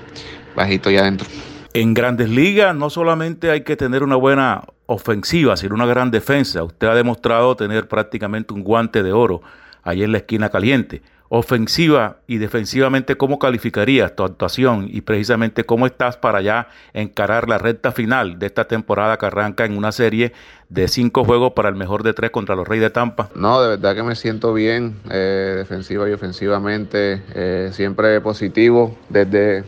bajito 0.54 0.90
ya 0.90 1.00
adentro. 1.00 1.26
En 1.72 1.92
grandes 1.94 2.30
ligas 2.30 2.74
no 2.74 2.88
solamente 2.88 3.50
hay 3.50 3.62
que 3.62 3.76
tener 3.76 4.02
una 4.02 4.16
buena 4.16 4.62
ofensiva, 4.86 5.56
sino 5.56 5.74
una 5.74 5.86
gran 5.86 6.10
defensa. 6.10 6.62
Usted 6.62 6.86
ha 6.86 6.94
demostrado 6.94 7.56
tener 7.56 7.88
prácticamente 7.88 8.54
un 8.54 8.62
guante 8.62 9.02
de 9.02 9.12
oro 9.12 9.42
ahí 9.82 10.02
en 10.02 10.12
la 10.12 10.18
esquina 10.18 10.50
caliente 10.50 11.02
ofensiva 11.28 12.18
y 12.26 12.38
defensivamente, 12.38 13.16
¿cómo 13.16 13.38
calificarías 13.38 14.14
tu 14.14 14.22
actuación 14.22 14.88
y 14.90 15.00
precisamente 15.00 15.64
cómo 15.64 15.86
estás 15.86 16.16
para 16.16 16.40
ya 16.42 16.68
encarar 16.92 17.48
la 17.48 17.58
recta 17.58 17.92
final 17.92 18.38
de 18.38 18.46
esta 18.46 18.66
temporada 18.66 19.16
que 19.16 19.26
arranca 19.26 19.64
en 19.64 19.76
una 19.76 19.90
serie 19.90 20.32
de 20.68 20.86
cinco 20.86 21.24
juegos 21.24 21.52
para 21.52 21.68
el 21.68 21.74
mejor 21.74 22.02
de 22.02 22.12
tres 22.12 22.30
contra 22.30 22.54
los 22.54 22.68
Reyes 22.68 22.84
de 22.84 22.90
Tampa? 22.90 23.30
No, 23.34 23.60
de 23.62 23.68
verdad 23.70 23.94
que 23.94 24.02
me 24.02 24.14
siento 24.14 24.52
bien, 24.52 24.96
eh, 25.10 25.54
defensiva 25.56 26.08
y 26.08 26.12
ofensivamente, 26.12 27.22
eh, 27.34 27.70
siempre 27.72 28.20
positivo 28.20 28.96
desde 29.08 29.64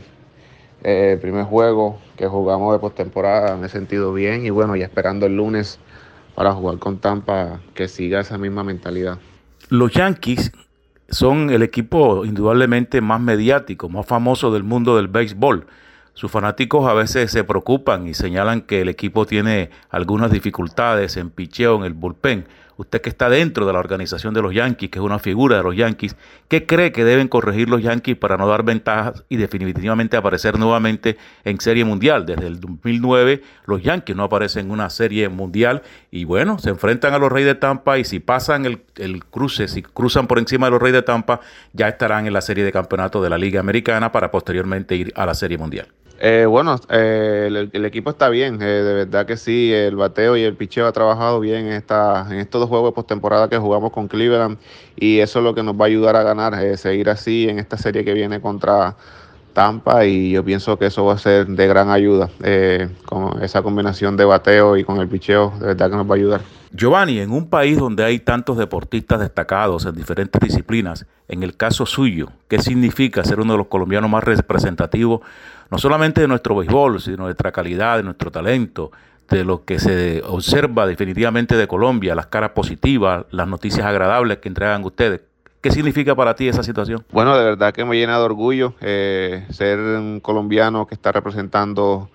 eh, 0.83 1.13
el 1.13 1.19
primer 1.19 1.45
juego 1.45 1.99
que 2.15 2.27
jugamos 2.27 2.73
de 2.73 2.79
postemporada, 2.79 3.55
me 3.57 3.67
he 3.67 3.69
sentido 3.69 4.13
bien 4.13 4.45
y 4.45 4.49
bueno, 4.49 4.75
ya 4.75 4.85
esperando 4.85 5.25
el 5.25 5.35
lunes 5.35 5.79
para 6.35 6.53
jugar 6.53 6.77
con 6.77 6.99
Tampa 6.99 7.59
que 7.73 7.87
siga 7.87 8.19
esa 8.19 8.37
misma 8.37 8.63
mentalidad. 8.63 9.17
Los 9.69 9.91
Yankees 9.91 10.51
son 11.09 11.49
el 11.49 11.63
equipo 11.63 12.25
indudablemente 12.25 13.01
más 13.01 13.19
mediático, 13.19 13.89
más 13.89 14.05
famoso 14.05 14.51
del 14.51 14.63
mundo 14.63 14.95
del 14.95 15.07
béisbol. 15.07 15.67
Sus 16.13 16.31
fanáticos 16.31 16.87
a 16.87 16.93
veces 16.93 17.31
se 17.31 17.43
preocupan 17.43 18.07
y 18.07 18.13
señalan 18.13 18.61
que 18.61 18.81
el 18.81 18.89
equipo 18.89 19.25
tiene 19.25 19.69
algunas 19.89 20.31
dificultades 20.31 21.15
en 21.17 21.29
picheo, 21.29 21.75
en 21.75 21.83
el 21.83 21.93
bullpen 21.93 22.47
usted 22.77 23.01
que 23.01 23.09
está 23.09 23.29
dentro 23.29 23.65
de 23.65 23.73
la 23.73 23.79
organización 23.79 24.33
de 24.33 24.41
los 24.41 24.53
Yankees, 24.53 24.89
que 24.89 24.99
es 24.99 25.05
una 25.05 25.19
figura 25.19 25.57
de 25.57 25.63
los 25.63 25.75
Yankees, 25.75 26.15
¿qué 26.47 26.65
cree 26.65 26.91
que 26.91 27.03
deben 27.03 27.27
corregir 27.27 27.69
los 27.69 27.81
Yankees 27.81 28.15
para 28.15 28.37
no 28.37 28.47
dar 28.47 28.63
ventajas 28.63 29.23
y 29.29 29.37
definitivamente 29.37 30.15
aparecer 30.15 30.57
nuevamente 30.57 31.17
en 31.43 31.59
Serie 31.59 31.83
Mundial? 31.85 32.25
Desde 32.25 32.47
el 32.47 32.59
2009 32.59 33.41
los 33.65 33.81
Yankees 33.81 34.15
no 34.15 34.23
aparecen 34.23 34.67
en 34.67 34.71
una 34.71 34.89
Serie 34.89 35.27
Mundial 35.29 35.81
y 36.11 36.23
bueno, 36.23 36.59
se 36.59 36.69
enfrentan 36.69 37.13
a 37.13 37.17
los 37.17 37.31
Reyes 37.31 37.47
de 37.47 37.55
Tampa 37.55 37.97
y 37.97 38.05
si 38.05 38.19
pasan 38.19 38.65
el, 38.65 38.81
el 38.95 39.25
cruce, 39.25 39.67
si 39.67 39.81
cruzan 39.81 40.27
por 40.27 40.39
encima 40.39 40.67
de 40.67 40.71
los 40.71 40.81
Reyes 40.81 40.95
de 40.95 41.03
Tampa, 41.03 41.41
ya 41.73 41.87
estarán 41.87 42.27
en 42.27 42.33
la 42.33 42.41
Serie 42.41 42.63
de 42.63 42.71
Campeonato 42.71 43.21
de 43.21 43.29
la 43.29 43.37
Liga 43.37 43.59
Americana 43.59 44.11
para 44.11 44.31
posteriormente 44.31 44.95
ir 44.95 45.11
a 45.15 45.25
la 45.25 45.33
Serie 45.33 45.57
Mundial. 45.57 45.87
Eh, 46.19 46.45
bueno, 46.47 46.79
eh, 46.89 47.69
el, 47.71 47.85
equipo 47.85 48.09
está 48.09 48.29
bien, 48.29 48.59
eh, 48.61 48.65
de 48.65 48.93
verdad 48.93 49.27
que 49.27 49.37
sí, 49.37 49.71
el 49.71 49.95
bateo 49.95 50.35
y 50.35 50.41
el 50.41 50.55
picheo 50.55 50.87
ha 50.87 50.91
trabajado 50.91 51.39
bien 51.39 51.67
en, 51.67 51.73
esta, 51.73 52.25
en 52.31 52.39
estos 52.39 52.59
dos 52.59 52.69
juegos 52.69 52.89
de 52.91 52.95
postemporada 52.95 53.49
que 53.49 53.57
jugamos 53.59 53.91
con 53.91 54.07
Cleveland 54.07 54.57
y 54.95 55.19
eso 55.19 55.39
es 55.39 55.45
lo 55.45 55.53
que 55.53 55.61
nos 55.61 55.75
va 55.75 55.85
a 55.85 55.87
ayudar 55.87 56.15
a 56.15 56.23
ganar, 56.23 56.77
seguir 56.77 57.09
así 57.11 57.47
en 57.47 57.59
esta 57.59 57.77
serie 57.77 58.03
que 58.03 58.13
viene 58.13 58.41
contra 58.41 58.95
Tampa 59.57 60.05
y 60.05 60.29
yo 60.29 60.45
pienso 60.45 60.77
que 60.77 60.85
eso 60.85 61.03
va 61.03 61.13
a 61.13 61.17
ser 61.17 61.47
de 61.47 61.65
gran 61.65 61.89
ayuda 61.89 62.29
con 63.05 63.41
esa 63.41 63.63
combinación 63.63 64.15
de 64.15 64.23
bateo 64.23 64.77
y 64.77 64.83
con 64.83 64.99
el 64.99 65.07
picheo, 65.07 65.51
de 65.59 65.65
verdad 65.65 65.89
que 65.89 65.95
nos 65.95 66.07
va 66.07 66.13
a 66.13 66.17
ayudar. 66.17 66.41
Giovanni, 66.71 67.17
en 67.17 67.31
un 67.31 67.49
país 67.49 67.79
donde 67.79 68.03
hay 68.03 68.19
tantos 68.19 68.57
deportistas 68.57 69.19
destacados 69.19 69.85
en 69.85 69.95
diferentes 69.95 70.39
disciplinas, 70.39 71.07
en 71.27 71.41
el 71.41 71.57
caso 71.57 71.87
suyo, 71.87 72.27
¿qué 72.47 72.61
significa 72.61 73.23
ser 73.23 73.39
uno 73.39 73.53
de 73.53 73.57
los 73.57 73.67
colombianos 73.67 74.11
más 74.11 74.23
representativos? 74.23 75.21
no 75.69 75.77
solamente 75.77 76.21
de 76.21 76.27
nuestro 76.27 76.55
béisbol, 76.55 77.01
sino 77.01 77.17
de 77.17 77.23
nuestra 77.23 77.51
calidad, 77.51 77.97
de 77.97 78.03
nuestro 78.03 78.31
talento, 78.31 78.91
de 79.29 79.43
lo 79.43 79.65
que 79.65 79.79
se 79.79 80.21
observa 80.25 80.87
definitivamente 80.87 81.57
de 81.57 81.67
Colombia, 81.67 82.15
las 82.15 82.27
caras 82.27 82.51
positivas, 82.51 83.25
las 83.31 83.47
noticias 83.47 83.85
agradables 83.85 84.37
que 84.37 84.47
entregan 84.47 84.85
ustedes. 84.85 85.21
¿Qué 85.61 85.71
significa 85.71 86.15
para 86.15 86.35
ti 86.35 86.47
esa 86.47 86.63
situación? 86.63 87.03
Bueno, 87.11 87.37
de 87.37 87.43
verdad 87.43 87.73
que 87.73 87.83
me 87.83 87.95
llena 87.95 88.17
de 88.17 88.23
orgullo 88.23 88.73
eh, 88.81 89.45
ser 89.49 89.79
un 89.79 90.19
colombiano 90.19 90.87
que 90.87 90.95
está 90.95 91.11
representando 91.11 92.09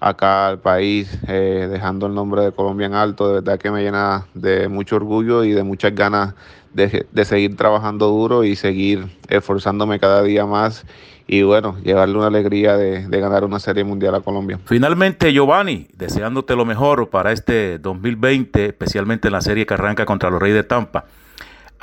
acá 0.00 0.48
al 0.48 0.58
país, 0.58 1.18
eh, 1.28 1.66
dejando 1.70 2.06
el 2.06 2.14
nombre 2.14 2.42
de 2.42 2.52
Colombia 2.52 2.86
en 2.86 2.94
alto, 2.94 3.28
de 3.28 3.34
verdad 3.34 3.58
que 3.58 3.70
me 3.70 3.82
llena 3.82 4.26
de 4.34 4.68
mucho 4.68 4.96
orgullo 4.96 5.44
y 5.44 5.52
de 5.52 5.62
muchas 5.62 5.94
ganas 5.94 6.34
de, 6.74 7.06
de 7.10 7.24
seguir 7.24 7.56
trabajando 7.56 8.08
duro 8.08 8.44
y 8.44 8.54
seguir 8.54 9.06
esforzándome 9.28 9.98
cada 9.98 10.22
día 10.22 10.44
más 10.44 10.84
y 11.26 11.42
bueno, 11.42 11.76
llevarle 11.82 12.16
una 12.16 12.26
alegría 12.26 12.76
de, 12.76 13.06
ganar 13.08 13.44
una 13.44 13.58
serie 13.58 13.84
mundial 13.84 14.14
a 14.14 14.20
Colombia. 14.20 14.58
Finalmente, 14.66 15.32
Giovanni, 15.32 15.88
deseándote 15.94 16.54
lo 16.54 16.64
mejor 16.64 17.08
para 17.08 17.32
este 17.32 17.78
2020, 17.78 18.66
especialmente 18.66 19.28
en 19.28 19.32
la 19.32 19.40
serie 19.40 19.64
que 19.64 19.74
arranca 19.74 20.04
contra 20.04 20.30
los 20.30 20.40
Reyes 20.40 20.56
de 20.56 20.64
Tampa. 20.64 21.06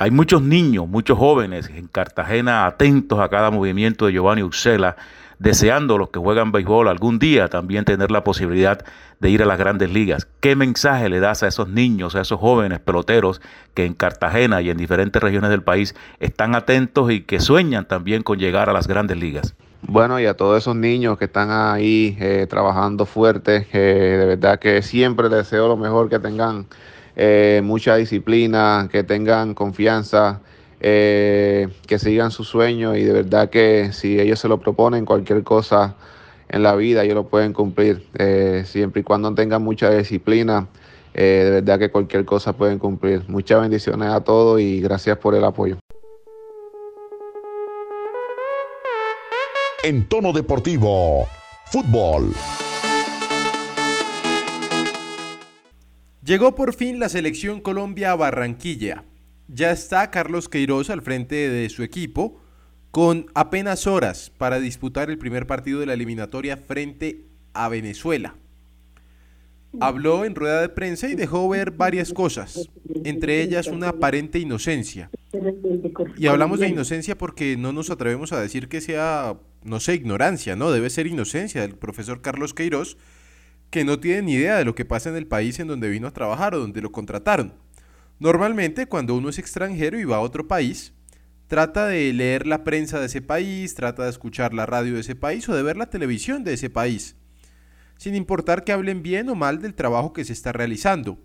Hay 0.02 0.10
muchos 0.10 0.42
niños, 0.42 0.88
muchos 0.88 1.16
jóvenes 1.16 1.70
en 1.72 1.86
Cartagena 1.86 2.66
atentos 2.66 3.20
a 3.20 3.28
cada 3.28 3.52
movimiento 3.52 4.06
de 4.06 4.12
Giovanni 4.12 4.42
Uxela 4.42 4.96
deseando 5.38 5.96
los 5.96 6.10
que 6.10 6.18
juegan 6.18 6.50
béisbol 6.50 6.88
algún 6.88 7.20
día 7.20 7.46
también 7.46 7.84
tener 7.84 8.10
la 8.10 8.24
posibilidad 8.24 8.84
de 9.20 9.30
ir 9.30 9.44
a 9.44 9.46
las 9.46 9.60
grandes 9.60 9.92
ligas. 9.92 10.26
¿Qué 10.40 10.56
mensaje 10.56 11.08
le 11.08 11.20
das 11.20 11.44
a 11.44 11.46
esos 11.46 11.68
niños, 11.68 12.16
a 12.16 12.22
esos 12.22 12.40
jóvenes 12.40 12.80
peloteros 12.80 13.40
que 13.74 13.84
en 13.84 13.94
Cartagena 13.94 14.60
y 14.60 14.70
en 14.70 14.76
diferentes 14.76 15.22
regiones 15.22 15.50
del 15.50 15.62
país 15.62 15.94
están 16.18 16.56
atentos 16.56 17.12
y 17.12 17.20
que 17.20 17.38
sueñan 17.38 17.86
también 17.86 18.24
con 18.24 18.40
llegar 18.40 18.68
a 18.68 18.72
las 18.72 18.88
grandes 18.88 19.18
ligas? 19.18 19.54
Bueno, 19.82 20.18
y 20.18 20.26
a 20.26 20.36
todos 20.36 20.58
esos 20.58 20.74
niños 20.74 21.16
que 21.16 21.26
están 21.26 21.52
ahí 21.52 22.16
eh, 22.18 22.48
trabajando 22.50 23.06
fuerte, 23.06 23.68
de 23.72 24.26
verdad 24.26 24.58
que 24.58 24.82
siempre 24.82 25.28
deseo 25.28 25.68
lo 25.68 25.76
mejor, 25.76 26.08
que 26.08 26.18
tengan 26.18 26.66
eh, 27.16 27.60
mucha 27.64 27.96
disciplina, 27.96 28.88
que 28.90 29.04
tengan 29.04 29.54
confianza, 29.54 30.40
eh, 30.80 31.68
que 31.86 31.98
sigan 31.98 32.30
su 32.30 32.44
sueño 32.44 32.96
y 32.96 33.04
de 33.04 33.12
verdad 33.12 33.50
que 33.50 33.92
si 33.92 34.18
ellos 34.18 34.40
se 34.40 34.48
lo 34.48 34.58
proponen, 34.58 35.04
cualquier 35.04 35.42
cosa 35.42 35.94
en 36.48 36.62
la 36.62 36.74
vida 36.74 37.04
ellos 37.04 37.14
lo 37.14 37.28
pueden 37.28 37.52
cumplir, 37.52 38.06
eh, 38.18 38.64
siempre 38.66 39.00
y 39.00 39.04
cuando 39.04 39.34
tengan 39.34 39.62
mucha 39.62 39.90
disciplina. 39.90 40.68
De 41.14 41.50
verdad 41.50 41.78
que 41.78 41.90
cualquier 41.90 42.24
cosa 42.24 42.54
pueden 42.54 42.78
cumplir. 42.78 43.22
Muchas 43.28 43.60
bendiciones 43.60 44.08
a 44.08 44.22
todos 44.24 44.62
y 44.62 44.80
gracias 44.80 45.18
por 45.18 45.34
el 45.34 45.44
apoyo. 45.44 45.76
En 49.84 50.08
tono 50.08 50.32
deportivo, 50.32 51.26
fútbol. 51.66 52.32
Llegó 56.24 56.54
por 56.54 56.74
fin 56.74 56.98
la 56.98 57.08
selección 57.08 57.60
Colombia 57.60 58.12
a 58.12 58.16
Barranquilla 58.16 59.04
ya 59.54 59.70
está 59.70 60.10
Carlos 60.10 60.48
Queiroz 60.48 60.88
al 60.90 61.02
frente 61.02 61.34
de 61.50 61.68
su 61.68 61.82
equipo 61.82 62.40
con 62.90 63.26
apenas 63.34 63.86
horas 63.86 64.30
para 64.36 64.60
disputar 64.60 65.10
el 65.10 65.18
primer 65.18 65.46
partido 65.46 65.80
de 65.80 65.86
la 65.86 65.94
eliminatoria 65.94 66.56
frente 66.56 67.26
a 67.52 67.68
Venezuela. 67.68 68.34
Habló 69.80 70.26
en 70.26 70.34
rueda 70.34 70.60
de 70.60 70.68
prensa 70.68 71.08
y 71.08 71.14
dejó 71.14 71.48
ver 71.48 71.70
varias 71.70 72.12
cosas, 72.12 72.68
entre 73.04 73.42
ellas 73.42 73.66
una 73.68 73.88
aparente 73.88 74.38
inocencia. 74.38 75.10
Y 76.18 76.26
hablamos 76.26 76.60
de 76.60 76.68
inocencia 76.68 77.16
porque 77.16 77.56
no 77.56 77.72
nos 77.72 77.88
atrevemos 77.88 78.32
a 78.32 78.40
decir 78.40 78.68
que 78.68 78.82
sea, 78.82 79.38
no 79.64 79.80
sé, 79.80 79.94
ignorancia, 79.94 80.56
¿no? 80.56 80.70
Debe 80.70 80.90
ser 80.90 81.06
inocencia 81.06 81.62
del 81.62 81.74
profesor 81.74 82.20
Carlos 82.20 82.52
Queiroz, 82.52 82.98
que 83.72 83.86
no 83.86 83.98
tiene 83.98 84.20
ni 84.20 84.34
idea 84.34 84.58
de 84.58 84.66
lo 84.66 84.74
que 84.74 84.84
pasa 84.84 85.08
en 85.08 85.16
el 85.16 85.26
país 85.26 85.58
en 85.58 85.66
donde 85.66 85.88
vino 85.88 86.06
a 86.06 86.12
trabajar 86.12 86.54
o 86.54 86.60
donde 86.60 86.82
lo 86.82 86.92
contrataron. 86.92 87.54
Normalmente 88.18 88.84
cuando 88.84 89.14
uno 89.14 89.30
es 89.30 89.38
extranjero 89.38 89.98
y 89.98 90.04
va 90.04 90.16
a 90.16 90.20
otro 90.20 90.46
país, 90.46 90.92
trata 91.46 91.86
de 91.86 92.12
leer 92.12 92.46
la 92.46 92.64
prensa 92.64 93.00
de 93.00 93.06
ese 93.06 93.22
país, 93.22 93.74
trata 93.74 94.04
de 94.04 94.10
escuchar 94.10 94.52
la 94.52 94.66
radio 94.66 94.92
de 94.94 95.00
ese 95.00 95.16
país 95.16 95.48
o 95.48 95.54
de 95.54 95.62
ver 95.62 95.78
la 95.78 95.88
televisión 95.88 96.44
de 96.44 96.52
ese 96.52 96.68
país, 96.68 97.16
sin 97.96 98.14
importar 98.14 98.62
que 98.62 98.72
hablen 98.72 99.02
bien 99.02 99.30
o 99.30 99.34
mal 99.34 99.62
del 99.62 99.72
trabajo 99.72 100.12
que 100.12 100.26
se 100.26 100.34
está 100.34 100.52
realizando. 100.52 101.18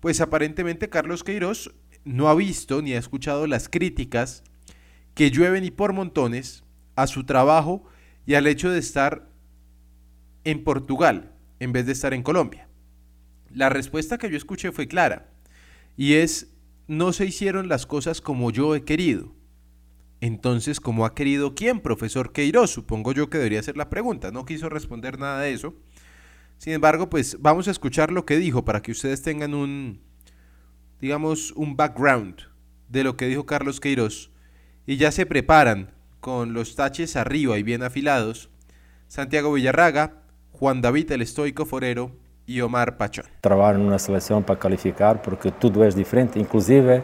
Pues 0.00 0.22
aparentemente 0.22 0.88
Carlos 0.88 1.22
Queiroz 1.22 1.74
no 2.02 2.30
ha 2.30 2.34
visto 2.34 2.80
ni 2.80 2.94
ha 2.94 2.98
escuchado 2.98 3.46
las 3.46 3.68
críticas 3.68 4.42
que 5.12 5.30
llueven 5.30 5.64
y 5.64 5.70
por 5.70 5.92
montones 5.92 6.64
a 6.96 7.06
su 7.06 7.24
trabajo 7.24 7.84
y 8.24 8.34
al 8.34 8.46
hecho 8.46 8.70
de 8.70 8.78
estar 8.78 9.28
en 10.44 10.64
Portugal 10.64 11.34
en 11.60 11.72
vez 11.72 11.86
de 11.86 11.92
estar 11.92 12.14
en 12.14 12.22
Colombia. 12.22 12.68
La 13.50 13.68
respuesta 13.68 14.18
que 14.18 14.30
yo 14.30 14.36
escuché 14.36 14.72
fue 14.72 14.88
clara 14.88 15.30
y 15.96 16.14
es 16.14 16.54
no 16.86 17.12
se 17.12 17.26
hicieron 17.26 17.68
las 17.68 17.86
cosas 17.86 18.20
como 18.20 18.50
yo 18.50 18.74
he 18.74 18.84
querido. 18.84 19.34
Entonces, 20.20 20.80
¿cómo 20.80 21.06
ha 21.06 21.14
querido 21.14 21.54
quién, 21.54 21.80
profesor 21.80 22.32
Queiroz? 22.32 22.70
Supongo 22.70 23.12
yo 23.12 23.30
que 23.30 23.38
debería 23.38 23.62
ser 23.62 23.76
la 23.76 23.88
pregunta. 23.88 24.30
No 24.32 24.44
quiso 24.44 24.68
responder 24.68 25.18
nada 25.18 25.40
de 25.40 25.52
eso. 25.52 25.74
Sin 26.56 26.72
embargo, 26.72 27.08
pues 27.08 27.36
vamos 27.40 27.68
a 27.68 27.70
escuchar 27.70 28.10
lo 28.10 28.26
que 28.26 28.36
dijo 28.36 28.64
para 28.64 28.82
que 28.82 28.90
ustedes 28.90 29.22
tengan 29.22 29.54
un, 29.54 30.00
digamos, 31.00 31.52
un 31.52 31.76
background 31.76 32.42
de 32.88 33.04
lo 33.04 33.16
que 33.16 33.28
dijo 33.28 33.46
Carlos 33.46 33.78
Queiroz. 33.78 34.32
Y 34.86 34.96
ya 34.96 35.12
se 35.12 35.24
preparan 35.24 35.94
con 36.20 36.52
los 36.52 36.74
taches 36.74 37.14
arriba 37.14 37.58
y 37.58 37.62
bien 37.62 37.82
afilados 37.82 38.50
Santiago 39.08 39.52
Villarraga, 39.52 40.22
Juan 40.58 40.80
David 40.80 41.12
el 41.12 41.22
Estoico 41.22 41.64
Forero 41.64 42.10
y 42.44 42.60
Omar 42.62 42.96
Pachón. 42.96 43.26
Trabajar 43.40 43.76
en 43.76 43.82
una 43.82 43.96
selección 44.00 44.42
para 44.42 44.58
calificar 44.58 45.22
porque 45.22 45.52
todo 45.52 45.84
es 45.84 45.94
diferente, 45.94 46.40
inclusive 46.40 47.00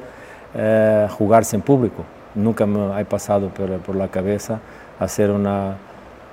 eh, 0.56 1.06
jugarse 1.12 1.54
en 1.54 1.62
público. 1.62 2.04
Nunca 2.34 2.66
me 2.66 3.00
ha 3.00 3.04
pasado 3.04 3.50
por, 3.50 3.70
por 3.78 3.94
la 3.94 4.08
cabeza 4.08 4.60
hacer 4.98 5.30
una 5.30 5.76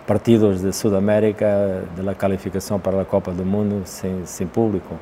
partidos 0.08 0.64
de 0.64 0.74
Sudamérica 0.74 1.60
de 1.96 2.02
la 2.04 2.16
calificación 2.16 2.82
para 2.82 2.98
la 2.98 3.06
Copa 3.06 3.32
del 3.32 3.46
Mundo 3.46 3.84
sin, 3.86 4.26
sin 4.26 4.48
público. 4.48 4.98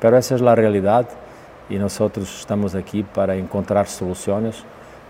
Pero 0.00 0.18
esa 0.18 0.34
es 0.34 0.40
la 0.40 0.56
realidad 0.56 1.08
y 1.68 1.76
nosotros 1.76 2.40
estamos 2.40 2.74
aquí 2.74 3.04
para 3.04 3.36
encontrar 3.36 3.86
soluciones 3.86 4.64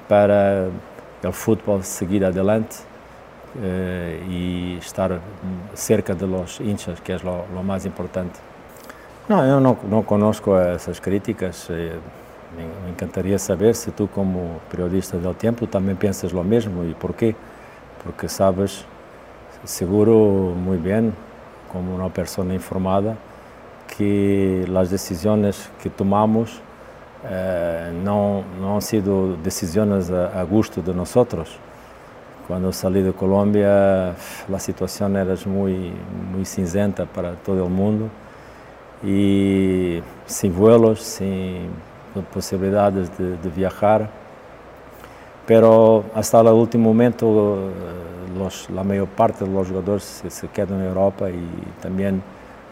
para 0.06 0.66
el 0.66 1.32
fútbol 1.32 1.84
seguir 1.84 2.22
adelante 2.22 2.89
eh, 3.62 4.24
y 4.28 4.78
estar 4.78 5.20
cerca 5.74 6.14
de 6.14 6.26
los 6.26 6.60
hinchas, 6.60 7.00
que 7.00 7.14
es 7.14 7.24
lo, 7.24 7.46
lo 7.52 7.62
más 7.62 7.84
importante. 7.86 8.38
No, 9.28 9.46
yo 9.46 9.60
no, 9.60 9.76
no 9.88 10.02
conozco 10.04 10.60
esas 10.60 11.00
críticas. 11.00 11.66
Eh, 11.70 11.92
me, 12.56 12.64
me, 12.84 12.90
encantaría 12.90 13.38
saber 13.38 13.74
si 13.74 13.90
tú 13.92 14.08
como 14.08 14.58
periodista 14.70 15.16
del 15.18 15.36
tiempo 15.36 15.66
también 15.66 15.96
piensas 15.96 16.32
lo 16.32 16.42
mismo 16.42 16.84
y 16.84 16.94
por 16.94 17.14
qué. 17.14 17.34
Porque 18.04 18.28
sabes 18.28 18.84
seguro 19.64 20.14
muy 20.56 20.78
bien, 20.78 21.12
como 21.70 21.94
una 21.94 22.08
persona 22.08 22.54
informada, 22.54 23.16
que 23.96 24.64
las 24.68 24.90
decisiones 24.90 25.68
que 25.82 25.90
tomamos 25.90 26.60
eh, 27.28 27.92
no, 28.02 28.42
no, 28.60 28.76
han 28.76 28.82
sido 28.82 29.36
decisiones 29.36 30.10
a, 30.10 30.40
a, 30.40 30.42
gusto 30.42 30.80
de 30.80 30.94
nosotros. 32.50 32.50
Cuando 32.50 32.72
salí 32.72 33.02
de 33.02 33.12
Colombia, 33.12 34.14
la 34.48 34.58
situación 34.58 35.16
era 35.16 35.34
muy, 35.46 35.92
muy 36.32 36.44
cinzenta 36.44 37.06
para 37.06 37.34
todo 37.34 37.64
el 37.64 37.70
mundo 37.70 38.08
y 39.04 40.02
sin 40.26 40.52
vuelos, 40.54 41.00
sin 41.00 41.68
posibilidades 42.32 43.16
de, 43.16 43.36
de 43.36 43.48
viajar. 43.50 44.08
Pero 45.46 46.04
hasta 46.14 46.40
el 46.40 46.48
último 46.48 46.92
momento, 46.92 47.70
los, 48.36 48.68
la 48.70 48.82
mayor 48.82 49.08
parte 49.08 49.44
de 49.44 49.50
los 49.50 49.68
jugadores 49.68 50.02
se, 50.04 50.30
se 50.30 50.48
quedan 50.48 50.80
en 50.80 50.86
Europa 50.86 51.30
y 51.30 51.46
también 51.80 52.22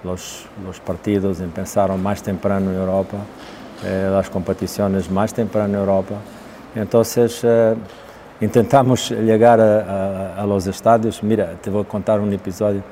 los, 0.05 0.47
los 0.65 0.81
partidos 0.81 1.41
empezaron 1.41 2.03
más 2.03 2.23
temprano 2.23 2.71
en 2.71 2.77
Europa, 2.77 3.17
eh, 3.85 4.09
las 4.11 4.29
competiciones 4.29 5.11
más 5.11 5.33
temprano 5.33 5.75
en 5.75 5.81
Europa. 5.81 6.15
Entonces 6.75 7.41
eh, 7.43 7.75
intentamos 8.41 9.11
llegar 9.11 9.61
a, 9.61 9.81
a, 9.81 10.43
a, 10.43 10.47
los 10.47 10.67
estadios. 10.67 11.23
Mira, 11.23 11.55
te 11.61 11.71
voy 11.71 11.83
a 11.83 11.89
contar 11.89 12.21
un 12.21 12.33
episodio. 12.33 12.83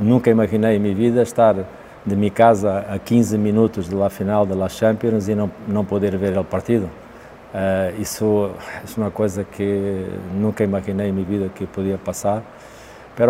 Nunca 0.00 0.30
imaginé 0.30 0.74
en 0.74 0.82
mi 0.82 0.94
vida 0.94 1.22
estar 1.22 1.56
de 2.04 2.16
mi 2.16 2.30
casa 2.30 2.86
a 2.88 2.98
15 2.98 3.36
minutos 3.36 3.90
de 3.90 3.96
la 3.96 4.08
final 4.08 4.48
de 4.48 4.54
la 4.54 4.68
Champions 4.68 5.28
y 5.28 5.34
no, 5.34 5.50
no 5.66 5.84
poder 5.84 6.16
ver 6.18 6.34
el 6.34 6.44
partido. 6.44 6.88
Uh, 7.54 8.00
isso 8.00 8.50
é 8.84 9.00
uma 9.00 9.10
coisa 9.10 9.44
que 9.44 10.06
nunca 10.34 10.62
imaginei 10.62 11.08
em 11.08 11.12
minha 11.12 11.24
vida 11.24 11.48
que 11.54 11.64
podia 11.64 11.96
passar, 11.96 12.42
mas 13.18 13.28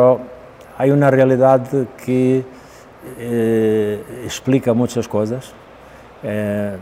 há 0.78 0.84
uma 0.92 1.10
realidade 1.10 1.86
que 1.98 2.44
eh, 3.18 4.00
explica 4.24 4.74
muitas 4.74 5.06
coisas, 5.06 5.54
eh, 6.24 6.76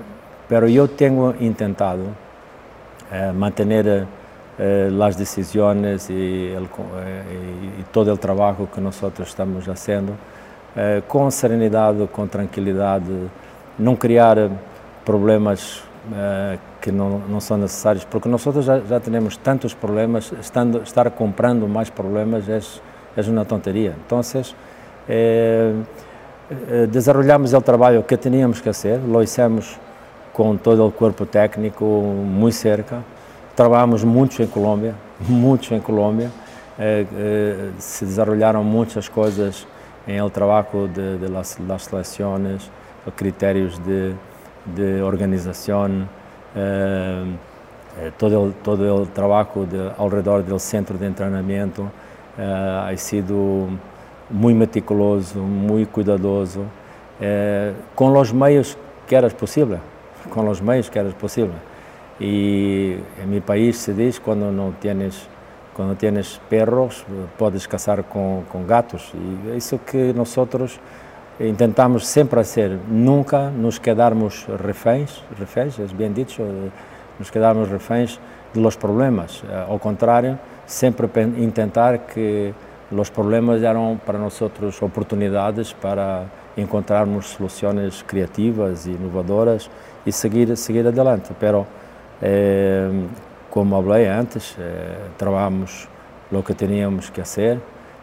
eu 0.51 0.89
tenho 0.89 1.35
tentado 1.55 2.17
eh, 3.13 3.33
manter 3.33 4.07
as 5.05 5.17
decisões 5.17 6.09
e, 6.09 6.55
e, 6.55 7.85
todo 7.93 8.13
o 8.13 8.17
trabalho 8.17 8.69
que 8.73 8.81
nós 8.81 9.01
estamos 9.21 9.65
fazendo 9.65 10.17
com 11.09 11.31
serenidade, 11.31 12.09
com 12.13 12.27
tranquilidade, 12.27 13.31
não 13.79 13.97
criar 13.97 14.37
problemas 15.05 15.83
que 16.81 16.93
não, 16.93 17.19
não, 17.21 17.41
são 17.41 17.57
necessários, 17.57 18.05
porque 18.05 18.29
nós 18.29 18.43
já, 18.43 18.79
já 18.81 19.01
temos 19.01 19.37
tantos 19.37 19.73
problemas, 19.73 20.33
estando, 20.41 20.83
estar 20.83 21.11
comprando 21.11 21.67
mais 21.67 21.91
problemas 21.91 22.49
é, 22.49 22.61
é 23.17 23.31
uma 23.31 23.45
tonteria. 23.45 23.95
Então, 24.07 24.21
eh, 25.09 26.87
desarrollamos 26.91 27.55
o 27.55 27.61
trabalho 27.61 28.03
que 28.03 28.17
tínhamos 28.19 28.61
que 28.61 28.71
fazer, 28.71 29.01
lo 29.07 29.23
hicimos 29.23 29.79
com 30.33 30.57
todo 30.57 30.87
o 30.87 30.93
corpo 30.93 31.25
técnico 31.25 31.85
muito 31.85 32.55
cerca, 32.55 33.03
trabalhamos 33.57 34.05
muito 34.05 34.43
em 34.43 34.47
Colômbia, 34.47 34.95
muito 35.29 35.75
em 35.75 35.81
Colômbia, 35.81 36.31
eh, 36.79 37.07
eh, 37.15 37.71
se 37.79 38.05
desarrollaram 38.05 38.65
muitas 38.65 39.09
coisas 39.09 39.67
em 40.07 40.17
el 40.17 40.31
trabalho 40.31 40.89
de, 40.89 41.19
de 41.19 41.29
las, 41.29 41.59
las 41.67 41.85
seleções, 41.85 42.71
critérios 43.17 43.79
de 43.79 44.15
de 44.65 45.03
organización, 45.03 46.09
eh, 46.55 47.25
eh, 48.01 48.13
todo, 48.17 48.47
el, 48.47 48.53
todo 48.55 49.03
el 49.03 49.09
trabajo 49.11 49.67
de, 49.67 49.93
alrededor 49.99 50.45
del 50.45 50.59
centro 50.59 50.97
de 50.97 51.07
entrenamiento 51.07 51.91
eh, 52.39 52.89
ha 52.91 52.97
sido 52.97 53.69
muy 54.31 54.55
meticuloso, 54.55 55.41
muy 55.41 55.87
cuidadoso, 55.87 56.61
eh, 57.21 57.73
con 57.95 58.13
los 58.15 58.33
medios 58.33 58.77
que 59.07 59.17
era 59.17 59.29
posible, 59.29 59.79
con 60.33 60.47
los 60.47 60.63
medios 60.63 60.89
que 60.89 60.99
era 60.99 61.11
posible. 61.11 61.53
Y 62.21 62.93
en 63.21 63.29
mi 63.29 63.41
país 63.41 63.77
se 63.77 63.93
dice 63.93 64.21
cuando 64.21 64.53
no 64.53 64.75
tienes 64.81 65.29
cuando 65.75 65.97
tienes 65.97 66.41
perros 66.49 67.05
puedes 67.37 67.67
cazar 67.67 68.05
con, 68.05 68.43
con 68.43 68.65
gatos 68.65 69.11
y 69.13 69.57
eso 69.57 69.81
que 69.85 70.15
nosotros 70.15 70.79
intentamos 71.41 72.05
sempre 72.05 72.45
ser, 72.45 72.79
nunca 72.89 73.51
nos 73.51 73.81
quedarmos 73.81 74.47
reféns, 74.47 75.23
reféns, 75.39 75.79
é 75.81 75.87
bem 75.87 76.13
dicho, 76.13 76.43
nos 77.19 77.31
quedarmos 77.31 77.69
reféns 77.69 78.21
de 78.53 78.61
los 78.61 78.77
problemas. 78.77 79.43
Eh, 79.49 79.65
ao 79.69 79.79
contrário, 79.79 80.39
sempre 80.67 81.09
intentar 81.37 81.99
que 82.07 82.55
os 82.93 83.11
problemas 83.11 83.63
eram 83.63 84.01
para 84.07 84.19
nós 84.19 84.41
oportunidades 84.81 85.73
para 85.73 86.27
encontrarmos 86.57 87.27
soluções 87.27 88.03
criativas 88.03 88.87
e 88.87 88.91
inovadoras 88.91 89.69
e 90.07 90.13
seguir 90.13 90.57
seguir 90.57 90.87
adelante. 90.87 91.35
Pero 91.41 91.67
eh, 92.23 92.91
como 93.51 93.83
falei 93.83 94.09
antes, 94.09 94.57
eh, 94.59 94.97
trabalhamos 95.17 95.89
o 96.33 96.43
que 96.43 96.55
teníamos 96.55 97.11
que 97.11 97.21
fazer 97.21 97.61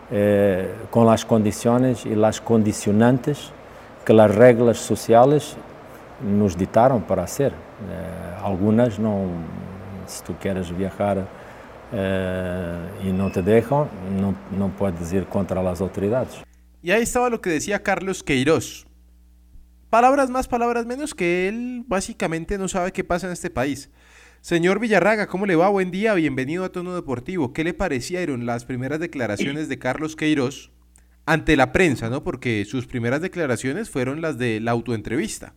eh, 0.10 0.74
con 0.90 1.06
las 1.06 1.26
condiciones 1.26 2.06
y 2.06 2.16
las 2.16 2.42
condicionantes 2.42 3.52
que 4.06 4.14
las 4.14 4.34
reglas 4.34 4.78
sociales 4.78 5.56
nos 6.22 6.58
ditaron 6.58 7.02
para 7.02 7.24
hacer. 7.24 7.52
Eh, 7.52 8.44
algunas 8.44 9.00
no, 9.00 9.26
si 10.08 10.24
tú 10.24 10.36
quieres 10.40 10.76
viajar 10.76 11.26
eh, 11.94 12.78
y 13.06 13.12
no 13.12 13.32
te 13.32 13.42
dejan, 13.42 13.88
no, 14.20 14.36
no 14.58 14.70
puedes 14.70 15.12
ir 15.14 15.26
contra 15.26 15.62
las 15.64 15.82
autoridades. 15.82 16.42
Y 16.82 16.92
ahí 16.92 17.04
estaba 17.04 17.30
lo 17.30 17.40
que 17.40 17.50
decía 17.52 17.82
Carlos 17.82 18.24
Queiroz. 18.24 18.86
Palabras 19.92 20.30
más, 20.30 20.48
palabras 20.48 20.86
menos, 20.86 21.14
que 21.14 21.50
él 21.50 21.84
básicamente 21.86 22.58
no 22.58 22.70
sabe 22.70 22.94
qué 22.94 23.04
pasa 23.04 23.28
en 23.28 23.34
este 23.34 23.50
país. 23.50 23.92
Señor 24.40 24.80
Villarraga, 24.80 25.28
¿cómo 25.28 25.46
le 25.46 25.58
va? 25.58 25.68
Buen 25.68 25.92
día, 25.92 26.14
bienvenido 26.14 26.64
a 26.64 26.72
Tono 26.72 26.96
Deportivo. 26.96 27.52
¿Qué 27.52 27.66
le 27.66 27.74
parecieron 27.74 28.46
las 28.46 28.64
primeras 28.64 29.02
declaraciones 29.02 29.68
de 29.68 29.80
Carlos 29.80 30.16
Queiroz 30.16 30.72
ante 31.26 31.58
la 31.58 31.74
prensa, 31.74 32.10
no? 32.10 32.24
Porque 32.24 32.64
sus 32.64 32.88
primeras 32.88 33.22
declaraciones 33.22 33.90
fueron 33.90 34.22
las 34.22 34.38
de 34.38 34.62
la 34.62 34.72
autoentrevista. 34.72 35.56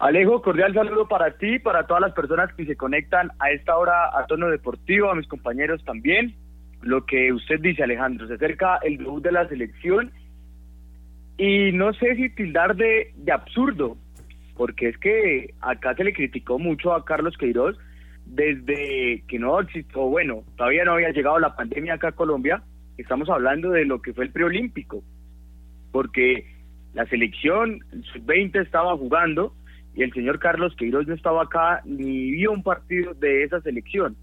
Alejo, 0.00 0.42
cordial 0.42 0.74
saludo 0.74 1.06
para 1.06 1.38
ti, 1.38 1.60
para 1.60 1.86
todas 1.86 2.00
las 2.00 2.14
personas 2.14 2.52
que 2.54 2.66
se 2.66 2.76
conectan 2.76 3.30
a 3.38 3.52
esta 3.52 3.78
hora 3.78 4.18
a 4.18 4.26
tono 4.26 4.48
deportivo, 4.48 5.08
a 5.08 5.14
mis 5.14 5.28
compañeros 5.28 5.84
también. 5.84 6.34
Lo 6.82 7.06
que 7.06 7.32
usted 7.32 7.60
dice, 7.60 7.84
Alejandro, 7.84 8.26
se 8.26 8.34
acerca 8.34 8.78
el 8.78 8.98
debut 8.98 9.22
de 9.22 9.30
la 9.30 9.48
selección 9.48 10.10
y 11.38 11.70
no 11.72 11.92
sé 11.94 12.16
si 12.16 12.30
tildar 12.30 12.76
de, 12.76 13.12
de 13.16 13.32
absurdo, 13.32 13.96
porque 14.56 14.88
es 14.88 14.98
que 14.98 15.54
acá 15.60 15.94
se 15.94 16.04
le 16.04 16.12
criticó 16.12 16.58
mucho 16.58 16.92
a 16.92 17.04
Carlos 17.04 17.36
Queiroz 17.38 17.78
desde 18.26 19.22
que 19.28 19.38
no 19.38 19.60
existió, 19.60 20.02
bueno, 20.02 20.42
todavía 20.56 20.84
no 20.84 20.92
había 20.92 21.10
llegado 21.10 21.38
la 21.38 21.56
pandemia 21.56 21.94
acá 21.94 22.08
a 22.08 22.12
Colombia, 22.12 22.62
estamos 22.98 23.30
hablando 23.30 23.70
de 23.70 23.84
lo 23.84 24.02
que 24.02 24.12
fue 24.12 24.24
el 24.24 24.32
preolímpico, 24.32 25.02
porque 25.92 26.44
la 26.92 27.06
selección 27.06 27.80
sub-20 28.12 28.60
estaba 28.60 28.96
jugando 28.96 29.54
y 29.94 30.02
el 30.02 30.12
señor 30.12 30.40
Carlos 30.40 30.74
Queiroz 30.76 31.06
no 31.06 31.14
estaba 31.14 31.44
acá 31.44 31.80
ni 31.84 32.32
vio 32.32 32.52
un 32.52 32.62
partido 32.62 33.14
de 33.14 33.44
esa 33.44 33.60
selección. 33.62 34.16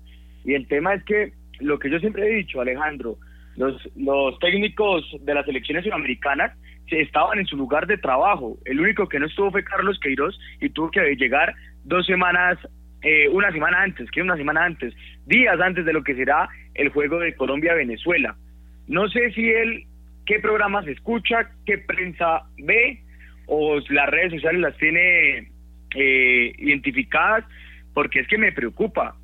Y 0.43 0.53
el 0.53 0.67
tema 0.67 0.93
es 0.93 1.03
que 1.05 1.33
lo 1.59 1.79
que 1.79 1.89
yo 1.89 1.99
siempre 1.99 2.27
he 2.27 2.35
dicho, 2.35 2.61
Alejandro, 2.61 3.17
los, 3.55 3.89
los 3.95 4.37
técnicos 4.39 5.03
de 5.21 5.33
las 5.33 5.45
selecciones 5.45 5.85
sudamericanas 5.85 6.51
estaban 6.87 7.39
en 7.39 7.45
su 7.45 7.57
lugar 7.57 7.87
de 7.87 7.97
trabajo. 7.97 8.57
El 8.65 8.79
único 8.79 9.07
que 9.07 9.19
no 9.19 9.25
estuvo 9.25 9.51
fue 9.51 9.63
Carlos 9.63 9.99
Queiroz 9.99 10.39
y 10.61 10.69
tuvo 10.69 10.91
que 10.91 11.15
llegar 11.15 11.53
dos 11.83 12.05
semanas, 12.05 12.57
eh, 13.01 13.27
una 13.29 13.51
semana 13.51 13.81
antes, 13.81 14.09
que 14.11 14.21
una 14.21 14.37
semana 14.37 14.65
antes, 14.65 14.93
días 15.25 15.59
antes 15.59 15.85
de 15.85 15.93
lo 15.93 16.03
que 16.03 16.15
será 16.15 16.47
el 16.73 16.89
juego 16.89 17.19
de 17.19 17.35
Colombia-Venezuela. 17.35 18.35
No 18.87 19.07
sé 19.09 19.31
si 19.31 19.49
él, 19.49 19.85
qué 20.25 20.39
programas 20.39 20.87
escucha, 20.87 21.49
qué 21.65 21.79
prensa 21.79 22.43
ve 22.57 23.01
o 23.47 23.79
las 23.89 24.09
redes 24.09 24.33
sociales 24.33 24.61
las 24.61 24.77
tiene 24.77 25.51
eh, 25.95 26.53
identificadas, 26.57 27.45
porque 27.93 28.19
es 28.19 28.27
que 28.27 28.37
me 28.37 28.51
preocupa. 28.51 29.15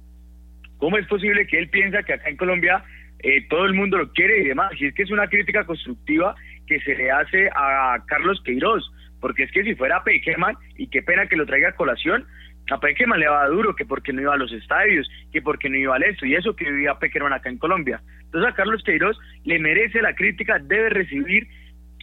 ¿Cómo 0.78 0.98
es 0.98 1.06
posible 1.08 1.46
que 1.46 1.60
él 1.60 1.70
piensa 1.70 2.04
que 2.04 2.14
acá 2.14 2.30
en 2.30 2.38
Colombia 2.38 2.84
eh, 3.20 3.46
todo 3.50 3.66
el 3.66 3.74
mundo 3.74 3.98
lo 3.98 4.12
quiere 4.14 4.42
y 4.42 4.46
demás? 4.46 4.72
Y 4.80 4.88
es 4.88 4.96
que 4.96 5.04
es 5.04 5.12
una 5.12 5.28
crítica 5.28 5.64
constructiva 5.66 6.36
que 6.72 6.80
se 6.80 6.96
le 6.96 7.12
hace 7.12 7.50
a 7.54 7.98
Carlos 8.08 8.42
Queiroz, 8.46 8.90
porque 9.20 9.44
es 9.44 9.52
que 9.52 9.64
si 9.64 9.76
fuera 9.76 10.06
Peckerman, 10.06 10.56
y 10.78 10.88
qué 10.88 11.02
pena 11.02 11.28
que 11.28 11.36
lo 11.36 11.46
traiga 11.46 11.70
a 11.70 11.76
colación, 11.76 12.26
a 12.72 12.80
Peckerman 12.80 13.20
le 13.20 13.28
va 13.28 13.46
duro 13.48 13.76
que 13.76 13.86
porque 13.86 14.14
no 14.14 14.22
iba 14.22 14.34
a 14.34 14.38
los 14.38 14.54
estadios, 14.54 15.10
que 15.34 15.42
porque 15.42 15.70
no 15.70 15.76
iba 15.76 15.98
al 15.98 16.04
esto, 16.04 16.26
y 16.26 16.34
eso 16.34 16.56
que 16.56 16.72
vivía 16.72 16.98
Peckerman 16.98 17.34
acá 17.34 17.50
en 17.50 17.58
Colombia. 17.58 18.02
Entonces 18.22 18.50
a 18.50 18.56
Carlos 18.56 18.84
Queiroz 18.86 19.20
le 19.44 19.60
merece 19.60 20.02
la 20.02 20.16
crítica, 20.16 20.60
debe 20.60 20.92
recibir 20.92 21.46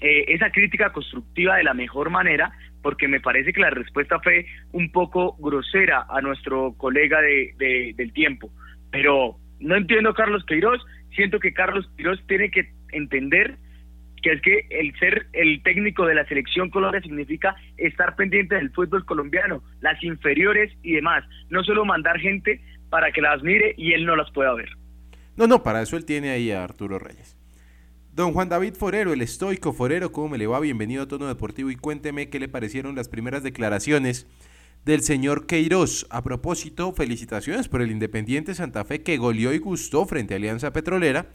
eh, 0.02 0.26
esa 0.28 0.50
crítica 0.50 0.92
constructiva 0.92 1.57
de 1.57 1.64
la 1.64 1.72
mejor 1.72 2.11
manera, 2.11 2.52
porque 2.83 3.09
me 3.09 3.20
parece 3.20 3.54
que 3.54 3.62
la 3.62 3.70
respuesta 3.70 4.20
fue 4.20 4.44
un 4.72 4.92
poco 4.92 5.35
grosera 5.38 6.04
a 6.11 6.20
nuestro 6.20 6.74
colega 6.76 7.22
de, 7.22 7.94
del 7.96 8.12
tiempo. 8.12 8.50
Pero 8.90 9.37
no 9.61 9.76
entiendo 9.76 10.11
a 10.11 10.14
Carlos 10.14 10.44
Queiroz, 10.44 10.85
siento 11.16 11.40
que 11.40 11.54
Carlos 11.54 11.90
Queiroz 11.96 12.22
tiene 12.26 12.50
que 12.50 12.68
entender 12.92 13.57
que 14.20 14.33
es 14.33 14.42
que 14.42 14.66
el 14.70 14.96
ser 14.98 15.26
el 15.33 15.62
técnico 15.62 16.07
de 16.07 16.14
la 16.14 16.26
selección 16.26 16.70
Colombia 16.70 17.00
significa 17.00 17.57
estar 17.76 18.16
pendiente 18.16 18.54
del 18.54 18.70
fútbol 18.70 19.04
colombiano, 19.04 19.62
las 19.81 20.02
inferiores 20.02 20.72
y 20.83 20.94
demás, 20.94 21.24
no 21.50 21.62
solo 21.64 21.85
mandar 21.85 22.18
gente 22.18 22.61
para 22.90 23.12
que 23.12 23.20
las 23.20 23.42
mire 23.42 23.74
y 23.76 23.92
él 23.92 24.07
no 24.07 24.16
las 24.16 24.31
pueda 24.33 24.54
ver. 24.54 24.70
No, 25.37 25.46
no, 25.46 25.62
para 25.62 25.83
eso 25.83 25.96
él 25.96 26.04
tiene 26.04 26.31
ahí 26.31 26.50
a 26.50 26.64
Arturo 26.64 26.98
Reyes. 26.98 27.37
Don 28.12 28.33
Juan 28.33 28.48
David 28.48 28.74
Forero, 28.74 29.12
el 29.12 29.22
estoico 29.22 29.72
Forero, 29.72 30.11
¿cómo 30.11 30.31
me 30.31 30.38
le 30.38 30.48
va? 30.48 30.59
Bienvenido 30.59 31.04
a 31.04 31.07
Tono 31.07 31.28
Deportivo 31.28 31.70
y 31.70 31.76
cuénteme 31.76 32.31
qué 32.31 32.40
le 32.40 32.48
parecieron 32.48 32.96
las 32.96 33.09
primeras 33.09 33.44
declaraciones 33.44 34.26
del 34.85 35.02
señor 35.02 35.46
Queiroz. 35.46 36.07
A 36.11 36.22
propósito, 36.22 36.92
felicitaciones 36.92 37.68
por 37.68 37.83
el 37.83 37.92
Independiente 37.92 38.57
Santa 38.57 38.85
Fe 38.85 39.02
que 39.02 39.18
goleó 39.18 39.52
y 39.52 39.59
gustó 39.59 40.04
frente 40.07 40.35
a 40.35 40.38
Alianza 40.38 40.72
Petrolera. 40.72 41.26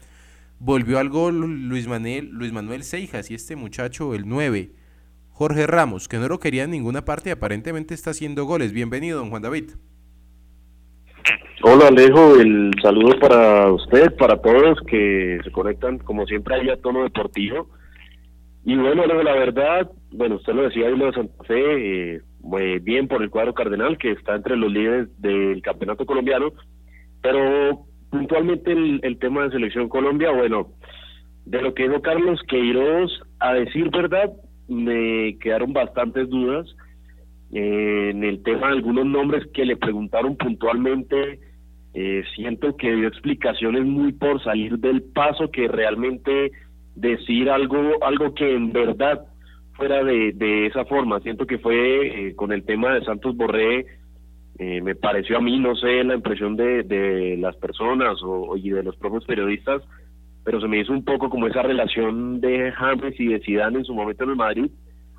Volvió 0.58 0.98
al 0.98 1.08
gol 1.08 1.68
Luis 1.68 1.88
Manuel, 1.88 2.30
Luis 2.30 2.52
Manuel 2.52 2.84
Seijas 2.84 3.30
y 3.30 3.34
este 3.34 3.56
muchacho, 3.56 4.14
el 4.14 4.28
9, 4.28 4.70
Jorge 5.30 5.66
Ramos, 5.66 6.08
que 6.08 6.18
no 6.18 6.28
lo 6.28 6.38
quería 6.38 6.64
en 6.64 6.70
ninguna 6.70 7.04
parte 7.04 7.30
y 7.30 7.32
aparentemente 7.32 7.92
está 7.92 8.10
haciendo 8.10 8.44
goles. 8.44 8.72
Bienvenido, 8.72 9.18
don 9.18 9.30
Juan 9.30 9.42
David. 9.42 9.72
Hola 11.62 11.88
Alejo, 11.88 12.36
el 12.36 12.70
saludo 12.82 13.18
para 13.18 13.72
usted, 13.72 14.14
para 14.16 14.36
todos 14.40 14.78
que 14.86 15.38
se 15.42 15.50
conectan 15.50 15.98
como 15.98 16.26
siempre 16.26 16.54
ahí 16.54 16.68
a 16.68 16.80
tono 16.80 17.02
deportivo. 17.02 17.70
Y 18.64 18.76
bueno, 18.76 19.04
la 19.06 19.34
verdad, 19.34 19.90
bueno, 20.10 20.36
usted 20.36 20.54
lo 20.54 20.62
decía 20.62 20.86
ahí 20.86 20.96
lo 20.96 21.06
de 21.06 21.12
Santa 21.12 21.44
Fe, 21.44 22.14
eh, 22.14 22.22
muy 22.40 22.78
bien 22.78 23.08
por 23.08 23.22
el 23.22 23.30
cuadro 23.30 23.54
cardenal 23.54 23.98
que 23.98 24.12
está 24.12 24.36
entre 24.36 24.56
los 24.56 24.70
líderes 24.70 25.08
del 25.20 25.60
campeonato 25.62 26.06
colombiano, 26.06 26.52
pero 27.22 27.86
puntualmente 28.14 28.70
el, 28.70 29.00
el 29.02 29.18
tema 29.18 29.42
de 29.42 29.50
selección 29.50 29.88
Colombia, 29.88 30.30
bueno, 30.30 30.68
de 31.46 31.60
lo 31.60 31.74
que 31.74 31.88
dijo 31.88 32.00
Carlos 32.00 32.40
Queiroz, 32.46 33.10
a 33.40 33.54
decir 33.54 33.90
verdad, 33.90 34.32
me 34.68 35.36
quedaron 35.40 35.72
bastantes 35.72 36.28
dudas 36.28 36.64
eh, 37.52 38.10
en 38.10 38.22
el 38.22 38.42
tema 38.44 38.68
de 38.68 38.74
algunos 38.74 39.04
nombres 39.04 39.44
que 39.52 39.64
le 39.64 39.76
preguntaron 39.76 40.36
puntualmente 40.36 41.40
eh, 41.92 42.22
siento 42.36 42.76
que 42.76 42.94
dio 42.94 43.08
explicaciones 43.08 43.84
muy 43.84 44.12
por 44.12 44.42
salir 44.42 44.78
del 44.78 45.02
paso 45.02 45.50
que 45.50 45.68
realmente 45.68 46.52
decir 46.94 47.50
algo 47.50 48.02
algo 48.02 48.32
que 48.34 48.54
en 48.54 48.72
verdad 48.72 49.26
fuera 49.74 50.04
de, 50.04 50.32
de 50.32 50.66
esa 50.66 50.84
forma. 50.84 51.20
Siento 51.20 51.46
que 51.46 51.58
fue 51.58 52.28
eh, 52.28 52.36
con 52.36 52.52
el 52.52 52.64
tema 52.64 52.94
de 52.94 53.04
Santos 53.04 53.36
Borré 53.36 53.86
eh, 54.58 54.80
me 54.80 54.94
pareció 54.94 55.38
a 55.38 55.40
mí 55.40 55.58
no 55.58 55.74
sé 55.76 56.04
la 56.04 56.14
impresión 56.14 56.56
de, 56.56 56.82
de 56.84 57.36
las 57.38 57.56
personas 57.56 58.18
o, 58.22 58.56
y 58.56 58.70
de 58.70 58.82
los 58.82 58.96
propios 58.96 59.24
periodistas 59.24 59.82
pero 60.44 60.60
se 60.60 60.68
me 60.68 60.78
hizo 60.78 60.92
un 60.92 61.04
poco 61.04 61.30
como 61.30 61.46
esa 61.46 61.62
relación 61.62 62.40
de 62.40 62.70
James 62.72 63.18
y 63.18 63.28
de 63.28 63.40
Zidane 63.40 63.78
en 63.78 63.84
su 63.84 63.94
momento 63.94 64.24
en 64.24 64.30
el 64.30 64.36
Madrid. 64.36 64.70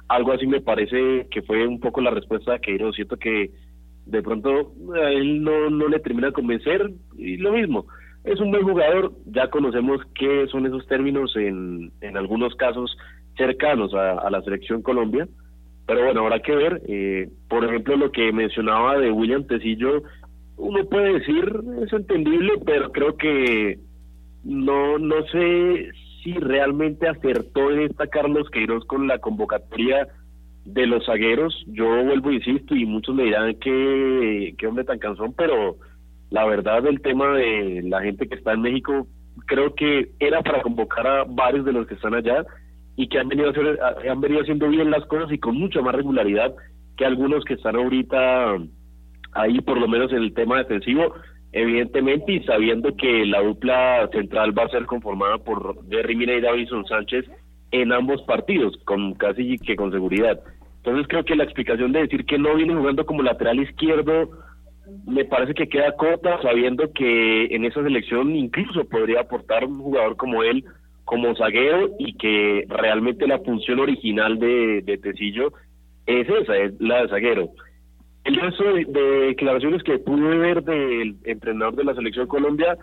Algo 0.07 0.31
así 0.31 0.45
me 0.45 0.61
parece 0.61 1.27
que 1.31 1.41
fue 1.41 1.65
un 1.65 1.79
poco 1.79 1.99
la 1.99 2.11
respuesta 2.11 2.53
de 2.53 2.59
Queiroz. 2.59 2.95
Siento 2.95 3.17
que 3.17 3.49
de 4.05 4.21
pronto 4.21 4.71
a 4.93 5.09
él 5.09 5.43
no, 5.43 5.71
no 5.71 5.87
le 5.87 5.99
termina 5.99 6.27
de 6.27 6.33
convencer 6.33 6.91
y 7.17 7.37
lo 7.37 7.53
mismo. 7.53 7.87
Es 8.23 8.39
un 8.39 8.51
buen 8.51 8.63
jugador, 8.63 9.13
ya 9.25 9.49
conocemos 9.49 9.99
qué 10.13 10.45
son 10.51 10.67
esos 10.67 10.85
términos 10.87 11.35
en, 11.35 11.91
en 12.01 12.17
algunos 12.17 12.53
casos 12.55 12.95
cercanos 13.35 13.93
a, 13.93 14.29
la 14.29 14.41
selección 14.41 14.81
Colombia, 14.81 15.27
pero 15.85 16.03
bueno, 16.03 16.21
habrá 16.21 16.39
que 16.39 16.55
ver. 16.55 16.81
Eh, 16.87 17.29
por 17.47 17.63
ejemplo, 17.63 17.95
lo 17.95 18.11
que 18.11 18.31
mencionaba 18.31 18.97
de 18.97 19.11
William 19.11 19.45
Tecillo, 19.45 20.03
uno 20.57 20.85
puede 20.85 21.19
decir, 21.19 21.61
es 21.83 21.93
entendible, 21.93 22.53
pero 22.65 22.91
creo 22.91 23.17
que 23.17 23.79
no, 24.43 24.97
no 24.97 25.25
sé 25.27 25.89
si 26.23 26.33
realmente 26.33 27.07
acertó 27.07 27.71
en 27.71 27.81
esta 27.81 28.07
Carlos 28.07 28.49
Queiroz 28.49 28.85
con 28.85 29.07
la 29.07 29.19
convocatoria 29.19 30.07
de 30.65 30.87
los 30.87 31.05
zagueros, 31.05 31.63
yo 31.67 31.85
vuelvo 32.03 32.31
insisto, 32.31 32.75
y 32.75 32.85
muchos 32.85 33.13
me 33.13 33.25
dirán 33.25 33.53
que, 33.55 34.55
qué 34.57 34.67
hombre 34.67 34.83
tan 34.83 34.97
cansón, 34.97 35.33
pero 35.37 35.77
la 36.31 36.45
verdad 36.45 36.87
el 36.87 37.01
tema 37.01 37.35
de 37.37 37.83
la 37.83 38.01
gente 38.01 38.27
que 38.27 38.35
está 38.35 38.53
en 38.53 38.61
México, 38.61 39.07
creo 39.45 39.75
que 39.75 40.09
era 40.19 40.41
para 40.41 40.63
convocar 40.63 41.05
a 41.05 41.23
varios 41.23 41.65
de 41.65 41.73
los 41.73 41.85
que 41.85 41.93
están 41.93 42.15
allá 42.15 42.43
y 42.95 43.07
que 43.07 43.19
han 43.19 43.27
venido, 43.27 43.49
hacer, 43.49 43.79
han 44.09 44.21
venido 44.21 44.41
haciendo 44.41 44.69
bien 44.69 44.89
las 44.89 45.05
cosas 45.05 45.31
y 45.31 45.37
con 45.37 45.57
mucha 45.57 45.81
más 45.81 45.95
regularidad 45.95 46.53
que 46.97 47.05
algunos 47.05 47.43
que 47.43 47.55
están 47.55 47.75
ahorita 47.75 48.57
ahí, 49.33 49.59
por 49.61 49.79
lo 49.79 49.87
menos 49.87 50.11
en 50.11 50.23
el 50.23 50.33
tema 50.33 50.59
defensivo, 50.59 51.13
evidentemente, 51.51 52.33
y 52.33 52.43
sabiendo 52.43 52.95
que 52.95 53.25
la 53.25 53.41
dupla 53.41 54.07
central 54.11 54.57
va 54.57 54.63
a 54.63 54.69
ser 54.69 54.85
conformada 54.85 55.37
por 55.39 55.77
Jerry 55.89 56.15
Mina 56.15 56.33
y 56.33 56.41
Davison 56.41 56.85
Sánchez 56.85 57.25
en 57.71 57.91
ambos 57.91 58.21
partidos, 58.23 58.77
con 58.85 59.13
casi 59.15 59.57
que 59.57 59.75
con 59.75 59.91
seguridad. 59.91 60.39
Entonces 60.77 61.07
creo 61.09 61.25
que 61.25 61.35
la 61.35 61.43
explicación 61.43 61.91
de 61.91 62.01
decir 62.01 62.25
que 62.25 62.37
no 62.37 62.55
viene 62.55 62.75
jugando 62.75 63.05
como 63.05 63.23
lateral 63.23 63.59
izquierdo 63.59 64.29
me 65.07 65.25
parece 65.25 65.55
que 65.55 65.67
queda 65.67 65.95
corta 65.95 66.39
sabiendo 66.43 66.91
que 66.93 67.45
en 67.45 67.65
esa 67.65 67.81
selección 67.81 68.35
incluso 68.35 68.85
podría 68.85 69.21
aportar 69.21 69.65
un 69.65 69.79
jugador 69.79 70.15
como 70.15 70.43
él 70.43 70.63
como 71.05 71.35
zaguero 71.35 71.91
y 71.99 72.13
que 72.17 72.65
realmente 72.67 73.27
la 73.27 73.39
función 73.39 73.79
original 73.79 74.37
de, 74.39 74.81
de 74.81 74.97
Tecillo 74.97 75.53
es 76.05 76.27
esa, 76.27 76.57
es 76.57 76.73
la 76.79 77.03
de 77.03 77.09
zaguero. 77.09 77.49
El 78.23 78.35
resto 78.35 78.63
de, 78.73 78.85
declaraciones 79.27 79.83
que 79.83 79.99
pude 79.99 80.37
ver 80.37 80.63
del 80.63 81.15
entrenador 81.23 81.75
de 81.75 81.83
la 81.83 81.93
selección 81.93 82.27
Colombia, 82.27 82.77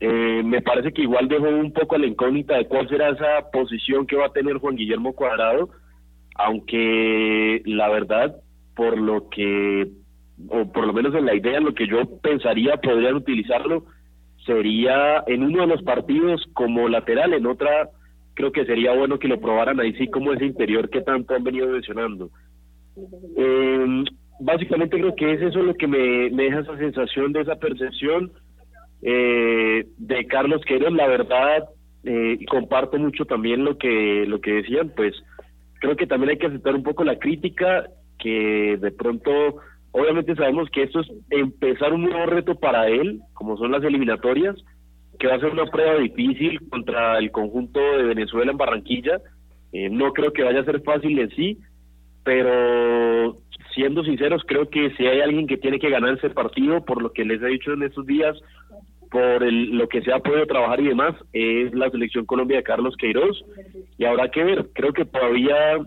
eh, 0.00 0.42
me 0.44 0.60
parece 0.60 0.92
que 0.92 1.02
igual 1.02 1.28
dejó 1.28 1.48
un 1.48 1.72
poco 1.72 1.94
a 1.94 1.98
la 1.98 2.06
incógnita 2.06 2.56
de 2.56 2.66
cuál 2.66 2.86
será 2.88 3.08
esa 3.08 3.50
posición 3.50 4.06
que 4.06 4.16
va 4.16 4.26
a 4.26 4.32
tener 4.32 4.58
Juan 4.58 4.76
Guillermo 4.76 5.14
Cuadrado 5.14 5.70
aunque 6.38 7.62
la 7.64 7.88
verdad, 7.88 8.36
por 8.74 8.98
lo 8.98 9.28
que, 9.30 9.88
o 10.48 10.70
por 10.70 10.86
lo 10.86 10.92
menos 10.92 11.14
en 11.14 11.26
la 11.26 11.34
idea, 11.34 11.60
lo 11.60 11.74
que 11.74 11.86
yo 11.86 12.20
pensaría 12.20 12.76
podrían 12.76 13.14
utilizarlo 13.14 13.86
sería 14.46 15.22
en 15.26 15.42
uno 15.42 15.62
de 15.62 15.66
los 15.66 15.82
partidos 15.82 16.44
como 16.54 16.88
lateral, 16.88 17.34
en 17.34 17.46
otra 17.46 17.90
creo 18.34 18.52
que 18.52 18.66
sería 18.66 18.94
bueno 18.94 19.18
que 19.18 19.28
lo 19.28 19.40
probaran 19.40 19.80
ahí 19.80 19.94
sí 19.94 20.08
como 20.08 20.32
ese 20.32 20.44
interior 20.44 20.90
que 20.90 21.00
tanto 21.00 21.34
han 21.34 21.42
venido 21.42 21.68
mencionando. 21.68 22.30
Eh, 23.36 24.04
básicamente 24.40 24.98
creo 24.98 25.14
que 25.14 25.32
es 25.32 25.42
eso 25.42 25.62
lo 25.62 25.74
que 25.74 25.86
me, 25.86 26.30
deja 26.30 26.60
esa 26.60 26.76
sensación 26.76 27.32
de 27.32 27.40
esa 27.40 27.56
percepción 27.56 28.32
eh, 29.02 29.86
de 29.96 30.26
Carlos 30.26 30.62
Queiroz. 30.66 30.92
La 30.92 31.06
verdad, 31.06 31.68
eh, 32.04 32.38
comparto 32.48 32.98
mucho 32.98 33.24
también 33.24 33.64
lo 33.64 33.78
que, 33.78 34.24
lo 34.26 34.40
que 34.40 34.52
decían, 34.54 34.92
pues 34.94 35.14
creo 35.80 35.96
que 35.96 36.06
también 36.06 36.30
hay 36.30 36.38
que 36.38 36.46
aceptar 36.46 36.74
un 36.74 36.82
poco 36.82 37.04
la 37.04 37.18
crítica 37.18 37.86
que 38.18 38.76
de 38.80 38.90
pronto, 38.92 39.56
obviamente 39.96 40.34
sabemos 40.34 40.68
que 40.70 40.82
esto 40.82 41.00
es 41.00 41.06
empezar 41.30 41.92
un 41.92 42.04
nuevo 42.04 42.26
reto 42.26 42.54
para 42.54 42.88
él, 42.88 43.20
como 43.32 43.56
son 43.56 43.72
las 43.72 43.82
eliminatorias, 43.82 44.54
que 45.18 45.26
va 45.26 45.34
a 45.34 45.40
ser 45.40 45.50
una 45.50 45.66
prueba 45.66 45.94
difícil 45.98 46.60
contra 46.68 47.18
el 47.18 47.30
conjunto 47.30 47.80
de 47.80 48.02
Venezuela 48.02 48.52
en 48.52 48.58
Barranquilla. 48.58 49.20
Eh, 49.72 49.88
no 49.88 50.12
creo 50.12 50.32
que 50.32 50.42
vaya 50.42 50.60
a 50.60 50.64
ser 50.64 50.82
fácil 50.82 51.18
en 51.18 51.30
sí, 51.30 51.58
pero 52.24 53.38
siendo 53.74 54.04
sinceros, 54.04 54.42
creo 54.46 54.68
que 54.68 54.90
si 54.96 55.06
hay 55.06 55.20
alguien 55.20 55.46
que 55.46 55.56
tiene 55.56 55.78
que 55.78 55.90
ganar 55.90 56.18
ese 56.18 56.30
partido, 56.30 56.84
por 56.84 57.00
lo 57.00 57.12
que 57.12 57.24
les 57.24 57.40
he 57.42 57.46
dicho 57.46 57.72
en 57.72 57.82
estos 57.82 58.06
días, 58.06 58.36
por 59.10 59.42
el, 59.42 59.70
lo 59.78 59.88
que 59.88 60.02
se 60.02 60.12
ha 60.12 60.18
podido 60.18 60.46
trabajar 60.46 60.80
y 60.80 60.88
demás, 60.88 61.14
es 61.32 61.72
la 61.74 61.90
selección 61.90 62.26
Colombia 62.26 62.58
de 62.58 62.62
Carlos 62.64 62.96
Queiroz. 62.98 63.42
Y 63.96 64.04
habrá 64.04 64.30
que 64.30 64.44
ver, 64.44 64.68
creo 64.74 64.92
que 64.92 65.06
todavía 65.06 65.78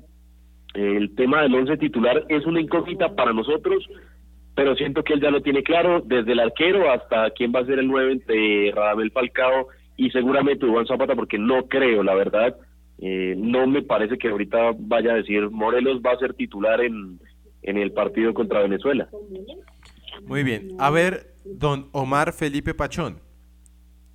el 0.74 1.16
tema 1.16 1.42
del 1.42 1.56
once 1.56 1.78
titular 1.78 2.26
es 2.30 2.46
una 2.46 2.62
incógnita 2.62 3.16
para 3.16 3.34
nosotros, 3.34 3.88
pero 4.56 4.76
siento 4.76 5.04
que 5.04 5.14
él 5.14 5.22
ya 5.22 5.32
lo 5.32 5.42
tiene 5.42 5.64
claro, 5.64 6.02
desde 6.06 6.34
el 6.34 6.40
arquero 6.40 6.92
hasta 6.92 7.32
quién 7.32 7.52
va 7.54 7.62
a 7.62 7.66
ser 7.66 7.80
el 7.80 7.88
9 7.88 8.12
entre 8.12 8.72
Radamel 8.72 9.12
Falcao 9.12 9.68
y 9.98 10.10
seguramente 10.12 10.68
Juan 10.68 10.86
Zapata, 10.86 11.16
porque 11.16 11.38
no 11.38 11.68
creo, 11.68 12.04
la 12.04 12.14
verdad, 12.14 12.56
eh, 13.00 13.36
no 13.38 13.68
me 13.68 13.82
parece 13.82 14.18
que 14.18 14.30
ahorita 14.30 14.72
vaya 14.78 15.14
a 15.14 15.16
decir 15.16 15.50
Morelos 15.50 16.02
va 16.06 16.12
a 16.12 16.20
ser 16.20 16.34
titular 16.34 16.82
en, 16.82 17.20
en 17.64 17.78
el 17.78 17.92
partido 17.92 18.34
contra 18.34 18.62
Venezuela. 18.62 19.08
Muy 20.26 20.44
bien. 20.44 20.76
A 20.80 20.90
ver, 20.90 21.34
don 21.46 21.88
Omar 21.92 22.34
Felipe 22.34 22.74
Pachón. 22.74 23.20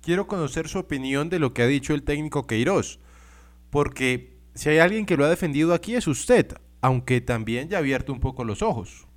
Quiero 0.01 0.27
conocer 0.27 0.67
su 0.67 0.77
opinión 0.77 1.29
de 1.29 1.39
lo 1.39 1.53
que 1.53 1.63
ha 1.63 1.67
dicho 1.67 1.95
el 1.95 2.03
técnico 2.03 2.45
Queiroz, 2.45 2.99
porque 3.71 4.34
si 4.55 4.69
hay 4.69 4.79
alguien 4.79 5.05
que 5.05 5.15
lo 5.17 5.25
ha 5.25 5.29
defendido 5.29 5.73
aquí 5.73 5.95
es 5.95 6.07
usted, 6.07 6.53
aunque 6.81 7.21
también 7.21 7.69
ya 7.69 7.77
ha 7.77 7.79
abierto 7.81 8.11
un 8.11 8.19
poco 8.19 8.43
los 8.43 8.61
ojos. 8.61 9.07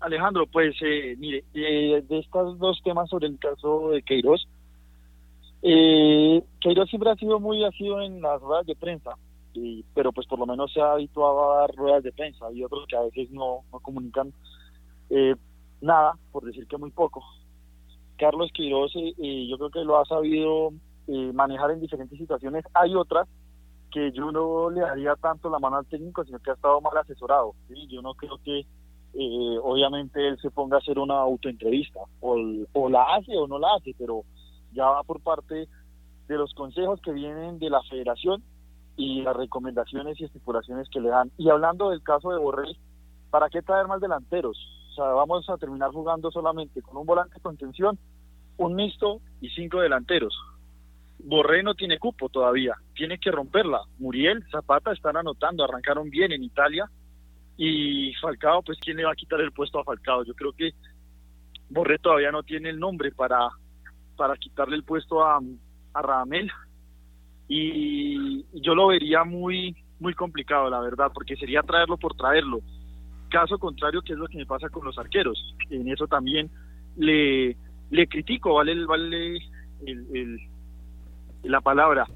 Alejandro, 0.00 0.46
pues 0.46 0.74
eh, 0.82 1.14
mire, 1.18 1.44
eh, 1.54 2.02
de 2.08 2.18
estos 2.18 2.58
dos 2.58 2.80
temas 2.84 3.08
sobre 3.08 3.28
el 3.28 3.38
caso 3.38 3.90
de 3.90 4.02
Queiroz, 4.02 4.46
eh, 5.62 6.42
Queiroz 6.60 6.88
siempre 6.90 7.10
ha 7.10 7.16
sido 7.16 7.40
muy 7.40 7.64
ácido 7.64 8.02
en 8.02 8.20
las 8.20 8.40
ruedas 8.40 8.66
de 8.66 8.76
prensa, 8.76 9.16
pero 9.94 10.12
pues 10.12 10.26
por 10.26 10.38
lo 10.38 10.46
menos 10.46 10.72
se 10.72 10.80
ha 10.80 10.92
habituado 10.92 11.52
a 11.52 11.60
dar 11.60 11.74
ruedas 11.74 12.02
de 12.02 12.12
prensa 12.12 12.50
y 12.52 12.62
otros 12.62 12.86
que 12.88 12.96
a 12.96 13.02
veces 13.02 13.30
no, 13.30 13.62
no 13.72 13.80
comunican 13.80 14.32
eh, 15.10 15.34
nada, 15.80 16.18
por 16.32 16.44
decir 16.44 16.66
que 16.66 16.76
muy 16.76 16.90
poco. 16.90 17.22
Carlos 18.18 18.50
Quiroz 18.52 18.94
eh, 18.96 19.14
eh, 19.18 19.46
yo 19.48 19.58
creo 19.58 19.70
que 19.70 19.84
lo 19.84 19.98
ha 19.98 20.04
sabido 20.04 20.72
manejar 21.08 21.70
en 21.70 21.80
diferentes 21.80 22.18
situaciones. 22.18 22.64
Hay 22.74 22.94
otras 22.94 23.28
que 23.90 24.12
yo 24.12 24.30
no 24.32 24.70
le 24.70 24.80
daría 24.80 25.14
tanto 25.16 25.48
la 25.48 25.58
mano 25.58 25.76
al 25.76 25.86
técnico, 25.86 26.24
sino 26.24 26.38
que 26.38 26.50
ha 26.50 26.54
estado 26.54 26.80
mal 26.80 26.96
asesorado. 26.98 27.54
Yo 27.88 28.02
no 28.02 28.14
creo 28.14 28.38
que 28.44 28.66
obviamente 29.62 30.26
él 30.28 30.38
se 30.40 30.50
ponga 30.50 30.76
a 30.76 30.80
hacer 30.80 30.98
una 30.98 31.18
autoentrevista, 31.20 32.00
o, 32.20 32.88
la 32.88 33.02
hace 33.14 33.36
o 33.36 33.46
no 33.46 33.58
la 33.58 33.68
hace, 33.76 33.94
pero 33.98 34.24
ya 34.72 34.84
va 34.84 35.02
por 35.02 35.20
parte 35.20 35.68
de 36.28 36.36
los 36.36 36.52
consejos 36.54 37.00
que 37.00 37.12
vienen 37.12 37.58
de 37.58 37.70
la 37.70 37.82
federación 37.84 38.42
y 38.96 39.22
las 39.22 39.36
recomendaciones 39.36 40.20
y 40.20 40.24
estipulaciones 40.24 40.88
que 40.90 41.00
le 41.00 41.08
dan. 41.08 41.30
Y 41.38 41.48
hablando 41.48 41.90
del 41.90 42.02
caso 42.02 42.30
de 42.30 42.38
Borrell, 42.38 42.76
¿para 43.30 43.48
qué 43.48 43.62
traer 43.62 43.86
más 43.86 44.00
delanteros? 44.00 44.58
O 44.90 44.94
sea, 44.94 45.04
vamos 45.12 45.48
a 45.48 45.56
terminar 45.56 45.90
jugando 45.90 46.30
solamente 46.30 46.82
con 46.82 46.96
un 46.96 47.06
volante 47.06 47.34
de 47.34 47.40
contención, 47.40 47.98
un 48.56 48.74
mixto 48.74 49.20
y 49.40 49.50
cinco 49.50 49.80
delanteros. 49.80 50.34
Borrell 51.26 51.64
no 51.64 51.74
tiene 51.74 51.98
cupo 51.98 52.28
todavía, 52.28 52.74
tiene 52.94 53.18
que 53.18 53.32
romperla. 53.32 53.80
Muriel, 53.98 54.44
Zapata 54.50 54.92
están 54.92 55.16
anotando, 55.16 55.64
arrancaron 55.64 56.08
bien 56.08 56.30
en 56.30 56.44
Italia. 56.44 56.88
Y 57.56 58.14
Falcao, 58.20 58.62
pues 58.62 58.78
¿quién 58.78 58.98
le 58.98 59.04
va 59.04 59.12
a 59.12 59.16
quitar 59.16 59.40
el 59.40 59.50
puesto 59.50 59.80
a 59.80 59.84
Falcao? 59.84 60.24
Yo 60.24 60.34
creo 60.34 60.52
que 60.52 60.70
Borrell 61.68 62.00
todavía 62.00 62.30
no 62.30 62.44
tiene 62.44 62.70
el 62.70 62.78
nombre 62.78 63.10
para, 63.10 63.48
para 64.16 64.36
quitarle 64.36 64.76
el 64.76 64.84
puesto 64.84 65.24
a, 65.24 65.40
a 65.94 66.24
y 67.48 68.44
yo 68.60 68.74
lo 68.74 68.88
vería 68.88 69.24
muy 69.24 69.76
muy 70.00 70.14
complicado 70.14 70.68
la 70.68 70.80
verdad 70.80 71.10
porque 71.14 71.36
sería 71.36 71.62
traerlo 71.62 71.96
por 71.96 72.14
traerlo 72.16 72.60
caso 73.30 73.56
contrario 73.58 74.02
que 74.02 74.14
es 74.14 74.18
lo 74.18 74.26
que 74.26 74.38
me 74.38 74.46
pasa 74.46 74.68
con 74.68 74.84
los 74.84 74.98
arqueros 74.98 75.54
en 75.70 75.88
eso 75.88 76.08
también 76.08 76.50
le 76.96 77.56
le 77.90 78.06
critico 78.08 78.54
vale 78.54 78.84
vale 78.84 79.36
el, 79.86 80.40
la 81.48 81.60
palabra 81.60 82.06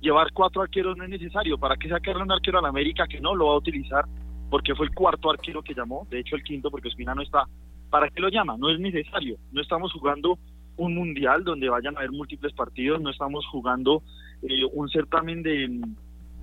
llevar 0.00 0.28
cuatro 0.32 0.62
arqueros 0.62 0.96
no 0.96 1.04
es 1.04 1.10
necesario. 1.10 1.58
Para 1.58 1.76
qué 1.76 1.88
sacarle 1.88 2.22
un 2.22 2.32
arquero 2.32 2.58
a 2.58 2.62
la 2.62 2.68
América 2.68 3.06
que 3.06 3.20
no 3.20 3.34
lo 3.34 3.46
va 3.46 3.52
a 3.54 3.58
utilizar 3.58 4.04
porque 4.50 4.74
fue 4.74 4.86
el 4.86 4.94
cuarto 4.94 5.30
arquero 5.30 5.62
que 5.62 5.74
llamó 5.74 6.06
de 6.10 6.20
hecho 6.20 6.36
el 6.36 6.42
quinto 6.42 6.70
porque 6.70 6.88
Espina 6.88 7.14
no 7.14 7.22
está. 7.22 7.44
Para 7.90 8.08
qué 8.10 8.20
lo 8.20 8.28
llama 8.28 8.56
no 8.58 8.70
es 8.70 8.78
necesario. 8.78 9.36
No 9.52 9.60
estamos 9.60 9.92
jugando 9.92 10.38
un 10.76 10.94
mundial 10.94 11.42
donde 11.42 11.68
vayan 11.68 11.96
a 11.96 11.98
haber 11.98 12.12
múltiples 12.12 12.52
partidos, 12.52 13.00
no 13.00 13.10
estamos 13.10 13.44
jugando 13.46 14.02
eh, 14.42 14.64
un 14.72 14.88
certamen 14.88 15.42
de, 15.42 15.80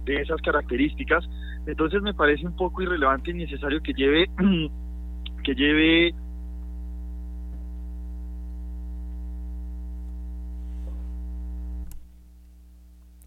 de 0.03 0.21
esas 0.21 0.41
características. 0.41 1.25
Entonces 1.65 2.01
me 2.01 2.13
parece 2.13 2.45
un 2.45 2.55
poco 2.55 2.81
irrelevante 2.81 3.31
y 3.31 3.35
necesario 3.35 3.81
que 3.81 3.93
lleve 3.93 4.29
que 5.43 5.55
lleve 5.55 6.13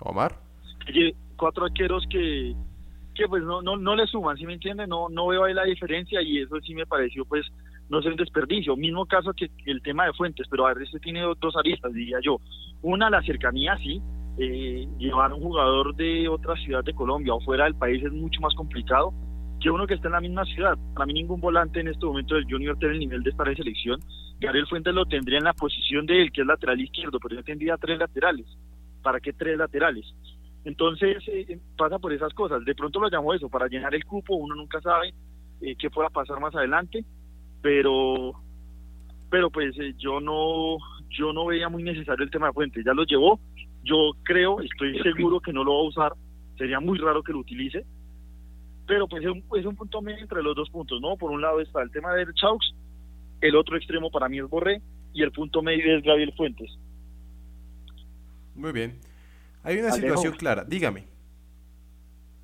Omar 0.00 0.36
cuatro 1.36 1.66
arqueros 1.66 2.04
que 2.10 2.54
que 3.14 3.26
pues 3.28 3.42
no 3.42 3.62
no 3.62 3.76
no 3.76 3.96
le 3.96 4.06
suman, 4.06 4.36
¿sí 4.36 4.46
me 4.46 4.54
entiende? 4.54 4.86
No 4.86 5.08
no 5.08 5.26
veo 5.26 5.44
ahí 5.44 5.54
la 5.54 5.64
diferencia 5.64 6.22
y 6.22 6.38
eso 6.38 6.60
sí 6.60 6.74
me 6.74 6.86
pareció 6.86 7.24
pues 7.24 7.46
no 7.88 8.00
es 8.00 8.06
un 8.06 8.16
desperdicio. 8.16 8.76
Mismo 8.76 9.06
caso 9.06 9.32
que 9.32 9.50
el 9.66 9.82
tema 9.82 10.04
de 10.04 10.12
Fuentes, 10.12 10.46
pero 10.50 10.66
a 10.66 10.74
ver, 10.74 10.82
este 10.82 10.98
tiene 11.00 11.22
dos 11.22 11.56
aristas, 11.56 11.92
diría 11.92 12.18
yo. 12.22 12.38
Una, 12.82 13.10
la 13.10 13.22
cercanía, 13.22 13.76
sí. 13.78 14.00
Eh, 14.38 14.86
llevar 14.98 15.32
un 15.32 15.40
jugador 15.40 15.96
de 15.96 16.28
otra 16.28 16.54
ciudad 16.56 16.84
de 16.84 16.94
Colombia 16.94 17.34
o 17.34 17.40
fuera 17.40 17.64
del 17.64 17.74
país 17.74 18.04
es 18.04 18.12
mucho 18.12 18.40
más 18.40 18.54
complicado 18.54 19.12
que 19.60 19.68
uno 19.68 19.86
que 19.86 19.94
está 19.94 20.06
en 20.08 20.12
la 20.12 20.20
misma 20.20 20.44
ciudad. 20.44 20.78
Para 20.94 21.06
mí 21.06 21.14
ningún 21.14 21.40
volante 21.40 21.80
en 21.80 21.88
este 21.88 22.06
momento 22.06 22.36
del 22.36 22.44
Junior 22.44 22.78
tiene 22.78 22.94
el 22.94 23.00
nivel 23.00 23.22
de 23.22 23.30
estar 23.30 23.48
en 23.48 23.56
selección. 23.56 24.00
Gabriel 24.38 24.68
Fuentes 24.68 24.94
lo 24.94 25.06
tendría 25.06 25.38
en 25.38 25.44
la 25.44 25.54
posición 25.54 26.06
de 26.06 26.22
él, 26.22 26.30
que 26.30 26.42
es 26.42 26.46
lateral 26.46 26.80
izquierdo, 26.80 27.18
pero 27.18 27.34
yo 27.34 27.42
tendría 27.42 27.76
tres 27.76 27.98
laterales. 27.98 28.46
¿Para 29.02 29.20
qué 29.20 29.32
tres 29.32 29.56
laterales? 29.56 30.06
Entonces 30.64 31.22
eh, 31.28 31.58
pasa 31.76 31.98
por 31.98 32.12
esas 32.12 32.32
cosas. 32.34 32.64
De 32.64 32.74
pronto 32.74 33.00
lo 33.00 33.08
llamo 33.08 33.34
eso, 33.34 33.48
para 33.48 33.68
llenar 33.68 33.94
el 33.94 34.04
cupo, 34.04 34.34
uno 34.34 34.54
nunca 34.54 34.80
sabe 34.80 35.14
eh, 35.60 35.76
qué 35.78 35.90
pueda 35.90 36.08
pasar 36.10 36.40
más 36.40 36.54
adelante 36.54 37.04
pero 37.62 38.32
pero 39.30 39.50
pues 39.50 39.78
eh, 39.78 39.94
yo 39.98 40.20
no 40.20 40.78
yo 41.10 41.32
no 41.32 41.46
veía 41.46 41.68
muy 41.68 41.82
necesario 41.82 42.24
el 42.24 42.30
tema 42.30 42.48
de 42.48 42.52
fuente. 42.52 42.82
Ya 42.84 42.94
lo 42.94 43.04
llevó. 43.04 43.40
Yo 43.82 44.12
creo 44.22 44.60
estoy 44.60 44.98
seguro 45.00 45.40
que 45.40 45.52
no 45.52 45.64
lo 45.64 45.74
va 45.74 45.80
a 45.80 45.88
usar. 45.88 46.12
Sería 46.56 46.80
muy 46.80 46.98
raro 46.98 47.22
que 47.22 47.32
lo 47.32 47.38
utilice. 47.38 47.84
Pero 48.86 49.06
pues 49.06 49.22
es 49.22 49.30
un, 49.30 49.44
es 49.56 49.66
un 49.66 49.76
punto 49.76 50.00
medio 50.00 50.20
entre 50.20 50.42
los 50.42 50.56
dos 50.56 50.70
puntos 50.70 50.98
no 51.02 51.16
por 51.16 51.30
un 51.30 51.42
lado 51.42 51.60
está 51.60 51.82
el 51.82 51.90
tema 51.90 52.14
de 52.14 52.24
Chaux 52.32 52.74
el 53.42 53.54
otro 53.54 53.76
extremo 53.76 54.10
para 54.10 54.30
mí 54.30 54.38
es 54.38 54.48
Borré 54.48 54.80
y 55.12 55.22
el 55.22 55.30
punto 55.30 55.60
medio 55.60 55.94
es 55.94 56.02
Gabriel 56.02 56.32
Fuentes 56.34 56.70
muy 58.58 58.72
bien 58.72 58.98
hay 59.62 59.78
una 59.78 59.92
situación 59.92 60.34
clara 60.34 60.64
dígame 60.64 61.04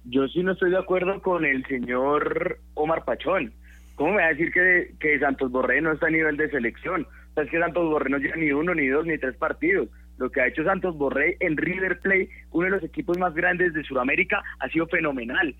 yo 0.04 0.26
sí 0.28 0.42
no 0.42 0.52
estoy 0.52 0.70
de 0.70 0.78
acuerdo 0.78 1.20
con 1.20 1.44
el 1.44 1.66
señor 1.66 2.58
Omar 2.74 3.04
Pachón 3.04 3.52
¿Cómo 3.94 4.12
me 4.12 4.22
va 4.22 4.26
a 4.26 4.30
decir 4.30 4.52
que, 4.52 4.94
que 4.98 5.18
Santos 5.20 5.50
Borré 5.50 5.80
no 5.80 5.92
está 5.92 6.06
a 6.06 6.10
nivel 6.10 6.36
de 6.36 6.50
selección? 6.50 7.02
O 7.02 7.34
sea, 7.34 7.44
es 7.44 7.50
que 7.50 7.60
Santos 7.60 7.88
Borré 7.88 8.10
no 8.10 8.18
lleva 8.18 8.36
ni 8.36 8.50
uno, 8.50 8.74
ni 8.74 8.88
dos, 8.88 9.06
ni 9.06 9.18
tres 9.18 9.36
partidos. 9.36 9.88
Lo 10.18 10.30
que 10.30 10.40
ha 10.40 10.48
hecho 10.48 10.64
Santos 10.64 10.96
Borré 10.96 11.36
en 11.40 11.56
River 11.56 12.00
Plate, 12.00 12.28
uno 12.50 12.66
de 12.66 12.70
los 12.72 12.84
equipos 12.84 13.18
más 13.18 13.34
grandes 13.34 13.72
de 13.72 13.84
Sudamérica, 13.84 14.42
ha 14.58 14.68
sido 14.68 14.86
fenomenal. 14.88 15.54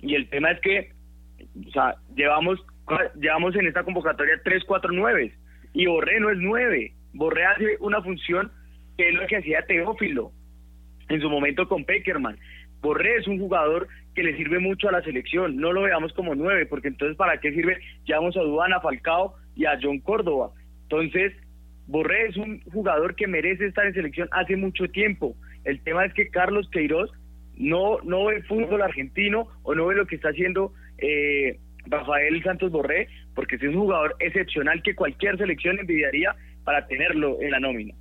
Y 0.00 0.14
el 0.14 0.28
tema 0.28 0.50
es 0.50 0.60
que, 0.60 0.92
o 1.66 1.70
sea, 1.70 1.96
llevamos, 2.14 2.58
llevamos 3.18 3.56
en 3.56 3.66
esta 3.66 3.84
convocatoria 3.84 4.40
tres, 4.44 4.64
cuatro, 4.66 4.90
nueve. 4.92 5.34
Y 5.72 5.86
Borré 5.86 6.20
no 6.20 6.30
es 6.30 6.38
nueve. 6.38 6.94
Borré 7.14 7.46
hace 7.46 7.76
una 7.80 8.02
función 8.02 8.52
que 8.98 9.08
es 9.08 9.14
lo 9.14 9.26
que 9.26 9.36
hacía 9.36 9.62
Teófilo 9.62 10.32
en 11.08 11.20
su 11.20 11.30
momento 11.30 11.68
con 11.68 11.84
Peckerman. 11.84 12.36
Borré 12.82 13.16
es 13.16 13.28
un 13.28 13.38
jugador 13.38 13.88
que 14.14 14.24
le 14.24 14.36
sirve 14.36 14.58
mucho 14.58 14.88
a 14.88 14.92
la 14.92 15.02
selección, 15.02 15.56
no 15.56 15.72
lo 15.72 15.82
veamos 15.82 16.12
como 16.12 16.34
nueve, 16.34 16.66
porque 16.66 16.88
entonces 16.88 17.16
¿para 17.16 17.38
qué 17.38 17.52
sirve? 17.52 17.78
Llevamos 18.04 18.36
a 18.36 18.40
Duana, 18.40 18.80
Falcao 18.80 19.34
y 19.54 19.64
a 19.64 19.78
John 19.80 20.00
Córdoba. 20.00 20.50
Entonces, 20.82 21.32
Borré 21.86 22.26
es 22.26 22.36
un 22.36 22.60
jugador 22.72 23.14
que 23.14 23.26
merece 23.26 23.66
estar 23.66 23.86
en 23.86 23.94
selección 23.94 24.28
hace 24.32 24.56
mucho 24.56 24.88
tiempo. 24.88 25.36
El 25.64 25.80
tema 25.82 26.04
es 26.04 26.12
que 26.12 26.28
Carlos 26.28 26.68
Queiroz 26.70 27.10
no, 27.56 28.00
no 28.02 28.26
ve 28.26 28.42
fútbol 28.42 28.82
argentino 28.82 29.48
o 29.62 29.74
no 29.74 29.86
ve 29.86 29.94
lo 29.94 30.06
que 30.06 30.16
está 30.16 30.30
haciendo 30.30 30.72
eh, 30.98 31.58
Rafael 31.86 32.42
Santos 32.42 32.72
Borré, 32.72 33.08
porque 33.34 33.56
es 33.56 33.62
un 33.62 33.74
jugador 33.74 34.16
excepcional 34.18 34.82
que 34.82 34.94
cualquier 34.94 35.38
selección 35.38 35.78
envidiaría 35.78 36.34
para 36.64 36.86
tenerlo 36.86 37.40
en 37.40 37.52
la 37.52 37.60
nómina. 37.60 37.94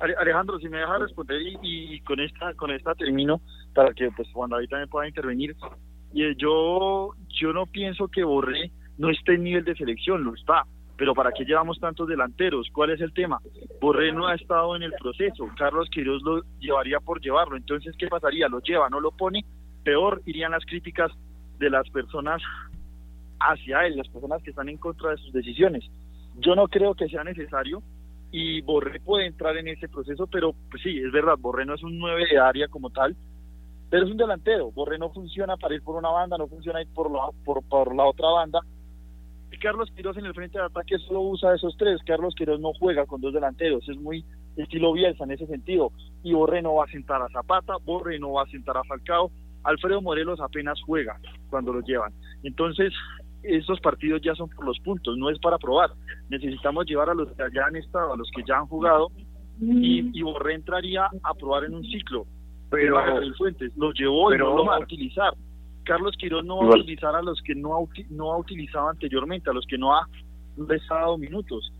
Alejandro, 0.00 0.58
si 0.58 0.68
me 0.68 0.78
deja 0.78 0.98
responder 0.98 1.40
y, 1.62 2.00
con 2.00 2.20
esta 2.20 2.54
con 2.54 2.70
esta 2.70 2.94
termino 2.94 3.40
para 3.74 3.92
que 3.92 4.10
pues 4.10 4.28
Juan 4.32 4.50
David 4.50 4.68
también 4.68 4.88
pueda 4.88 5.08
intervenir. 5.08 5.56
Y 6.12 6.24
eh, 6.24 6.34
yo 6.36 7.10
yo 7.28 7.52
no 7.52 7.66
pienso 7.66 8.08
que 8.08 8.24
Borré 8.24 8.70
no 8.96 9.10
esté 9.10 9.34
en 9.34 9.44
nivel 9.44 9.64
de 9.64 9.76
selección, 9.76 10.24
lo 10.24 10.34
está. 10.34 10.64
Pero 10.96 11.14
¿para 11.14 11.30
qué 11.30 11.44
llevamos 11.44 11.78
tantos 11.78 12.08
delanteros? 12.08 12.68
¿Cuál 12.72 12.90
es 12.90 13.00
el 13.00 13.12
tema? 13.12 13.38
Borré 13.80 14.12
no 14.12 14.26
ha 14.26 14.34
estado 14.34 14.74
en 14.74 14.82
el 14.82 14.92
proceso. 15.00 15.48
Carlos 15.56 15.88
Quiroz 15.90 16.22
lo 16.22 16.42
llevaría 16.58 16.98
por 16.98 17.20
llevarlo. 17.20 17.56
Entonces, 17.56 17.94
¿qué 17.96 18.08
pasaría? 18.08 18.48
¿Lo 18.48 18.60
lleva? 18.60 18.88
¿No 18.90 18.98
lo 18.98 19.12
pone? 19.12 19.44
Peor 19.84 20.20
irían 20.26 20.50
las 20.50 20.64
críticas 20.64 21.12
de 21.60 21.70
las 21.70 21.88
personas 21.90 22.42
hacia 23.38 23.86
él, 23.86 23.96
las 23.96 24.08
personas 24.08 24.42
que 24.42 24.50
están 24.50 24.68
en 24.68 24.76
contra 24.76 25.10
de 25.10 25.18
sus 25.18 25.32
decisiones. 25.32 25.84
Yo 26.40 26.56
no 26.56 26.66
creo 26.66 26.94
que 26.94 27.08
sea 27.08 27.22
necesario 27.22 27.80
y 28.30 28.60
Borré 28.60 29.00
puede 29.00 29.26
entrar 29.26 29.56
en 29.56 29.68
ese 29.68 29.88
proceso, 29.88 30.26
pero 30.26 30.54
pues 30.70 30.82
sí, 30.82 30.98
es 30.98 31.10
verdad, 31.12 31.34
Borré 31.38 31.64
no 31.64 31.74
es 31.74 31.82
un 31.82 31.98
9 31.98 32.26
de 32.30 32.38
área 32.38 32.68
como 32.68 32.90
tal, 32.90 33.16
pero 33.90 34.04
es 34.04 34.10
un 34.10 34.18
delantero. 34.18 34.70
Borré 34.70 34.98
no 34.98 35.10
funciona 35.10 35.56
para 35.56 35.74
ir 35.74 35.82
por 35.82 35.96
una 35.96 36.10
banda, 36.10 36.36
no 36.36 36.46
funciona 36.46 36.82
ir 36.82 36.88
por 36.94 37.10
la, 37.10 37.30
por, 37.44 37.62
por 37.64 37.94
la 37.94 38.04
otra 38.04 38.28
banda. 38.28 38.60
Carlos 39.60 39.90
Quiroz 39.94 40.16
en 40.16 40.26
el 40.26 40.34
frente 40.34 40.58
de 40.58 40.64
ataque 40.64 40.98
solo 40.98 41.22
usa 41.22 41.54
esos 41.54 41.76
tres. 41.76 42.00
Carlos 42.06 42.34
Quiroz 42.36 42.60
no 42.60 42.72
juega 42.78 43.06
con 43.06 43.20
dos 43.20 43.32
delanteros, 43.32 43.88
es 43.88 43.96
muy 43.96 44.24
estilo 44.56 44.92
Bielsa 44.92 45.24
en 45.24 45.32
ese 45.32 45.46
sentido. 45.46 45.92
Y 46.22 46.32
Borré 46.32 46.62
no 46.62 46.74
va 46.74 46.84
a 46.84 46.88
sentar 46.88 47.22
a 47.22 47.28
Zapata, 47.28 47.74
Borré 47.84 48.18
no 48.18 48.32
va 48.32 48.42
a 48.42 48.50
sentar 48.50 48.76
a 48.76 48.84
Falcao. 48.84 49.30
Alfredo 49.64 50.00
Morelos 50.00 50.40
apenas 50.40 50.80
juega 50.86 51.18
cuando 51.50 51.72
lo 51.72 51.80
llevan. 51.80 52.12
Entonces, 52.42 52.92
esos 53.42 53.80
partidos 53.80 54.20
ya 54.22 54.34
son 54.34 54.48
por 54.48 54.64
los 54.64 54.78
puntos, 54.80 55.16
no 55.16 55.30
es 55.30 55.38
para 55.38 55.58
probar. 55.58 55.90
Necesitamos 56.28 56.86
llevar 56.86 57.10
a 57.10 57.14
los 57.14 57.28
que 57.28 57.44
ya 57.54 57.66
han 57.66 57.76
estado, 57.76 58.12
a 58.12 58.16
los 58.16 58.30
que 58.34 58.42
ya 58.46 58.58
han 58.58 58.66
jugado, 58.66 59.10
y, 59.60 60.18
y 60.18 60.22
Borré 60.22 60.54
entraría 60.54 61.08
a 61.22 61.34
probar 61.34 61.64
en 61.64 61.74
un 61.74 61.84
ciclo. 61.84 62.26
Pero 62.70 63.00
Fuentes 63.36 63.72
lo 63.76 63.92
llevó 63.92 64.32
y 64.34 64.38
no 64.38 64.56
lo 64.56 64.66
va 64.66 64.76
a 64.76 64.80
utilizar. 64.80 65.34
Carlos 65.84 66.14
Quiroz 66.18 66.44
no 66.44 66.58
va 66.58 66.74
a 66.74 66.80
utilizar 66.80 67.14
a 67.16 67.22
los 67.22 67.40
que 67.42 67.54
no 67.54 67.76
ha, 67.76 67.80
no 68.10 68.32
ha 68.32 68.38
utilizado 68.38 68.90
anteriormente, 68.90 69.48
a 69.48 69.54
los 69.54 69.66
que 69.66 69.78
no 69.78 69.94
ha 69.94 70.06
dado 70.90 71.16
minutos. 71.16 71.72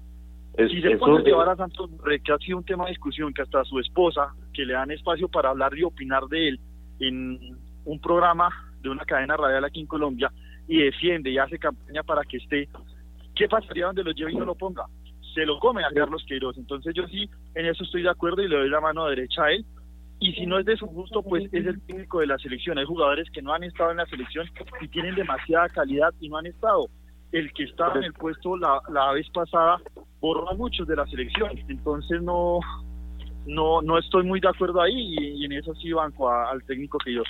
si 0.57 0.81
se 0.81 0.97
puede 0.97 1.25
llevar 1.25 1.51
a 1.51 1.57
Santos 1.57 1.90
Borré, 1.90 2.21
que 2.21 2.33
ha 2.33 2.38
sido 2.38 2.59
un 2.59 2.64
tema 2.64 2.85
de 2.85 2.90
discusión, 2.90 3.35
que 3.35 3.42
hasta 3.42 3.64
su 3.64 3.79
esposa, 3.79 4.33
que 4.55 4.64
le 4.64 4.73
dan 4.73 4.90
espacio 4.90 5.29
para 5.29 5.51
hablar 5.51 5.77
y 5.77 5.83
opinar 5.83 6.25
de 6.29 6.49
él 6.49 6.61
en 7.01 7.38
un 7.85 8.01
programa 8.01 8.49
de 8.81 8.88
una 8.88 9.05
cadena 9.05 9.37
radial 9.37 9.64
aquí 9.64 9.81
en 9.81 9.87
Colombia, 9.87 10.33
y 10.69 10.83
defiende 10.83 11.31
y 11.31 11.39
hace 11.39 11.59
campaña 11.59 12.03
para 12.03 12.23
que 12.23 12.37
esté, 12.37 12.69
¿qué 13.35 13.49
pasaría 13.49 13.87
donde 13.87 14.05
lo 14.05 14.13
lleve 14.13 14.33
y 14.33 14.37
no 14.37 14.45
lo 14.45 14.55
ponga? 14.55 14.85
Se 15.35 15.45
lo 15.45 15.59
come 15.59 15.83
a 15.83 15.91
Carlos 15.91 16.25
Queiroz. 16.29 16.57
Entonces 16.59 16.95
yo 16.95 17.07
sí, 17.09 17.29
en 17.55 17.67
eso 17.67 17.83
estoy 17.83 18.03
de 18.03 18.11
acuerdo 18.11 18.43
y 18.43 18.49
le 18.49 18.57
doy 18.57 18.69
la 18.69 18.81
mano 18.81 19.07
derecha 19.07 19.45
a 19.45 19.53
él. 19.53 19.65
Y 20.21 20.33
si 20.33 20.47
no 20.47 20.59
es 20.59 20.67
de 20.67 20.77
su 20.77 20.87
gusto, 20.87 21.23
pues 21.23 21.45
es 21.53 21.67
el 21.67 21.81
técnico 21.83 22.21
de 22.21 22.27
la 22.27 22.39
selección. 22.39 22.77
Hay 22.79 22.85
jugadores 22.85 23.31
que 23.31 23.41
no 23.41 23.53
han 23.53 23.65
estado 23.65 23.93
en 23.93 23.99
la 23.99 24.07
selección 24.07 24.47
y 24.81 24.89
tienen 24.89 25.15
demasiada 25.15 25.69
calidad 25.69 26.13
y 26.21 26.29
no 26.29 26.39
han 26.39 26.47
estado. 26.47 26.87
El 27.31 27.53
que 27.53 27.65
estaba 27.65 27.95
en 27.97 28.05
el 28.05 28.13
puesto 28.13 28.57
la, 28.57 28.81
la 28.91 29.13
vez 29.13 29.29
pasada 29.31 29.79
borró 30.21 30.51
a 30.51 30.55
muchos 30.55 30.89
de 30.89 30.97
la 30.97 31.07
selección. 31.07 31.51
Entonces 31.69 32.21
no, 32.21 32.59
no, 33.49 33.81
no 33.83 33.99
estoy 33.99 34.25
muy 34.25 34.41
de 34.41 34.49
acuerdo 34.49 34.81
ahí 34.81 35.17
y, 35.19 35.45
en 35.45 35.53
eso 35.53 35.75
sí 35.77 35.93
banco 35.93 36.31
al 36.31 36.63
técnico 36.65 36.99
Queiroz. 36.99 37.29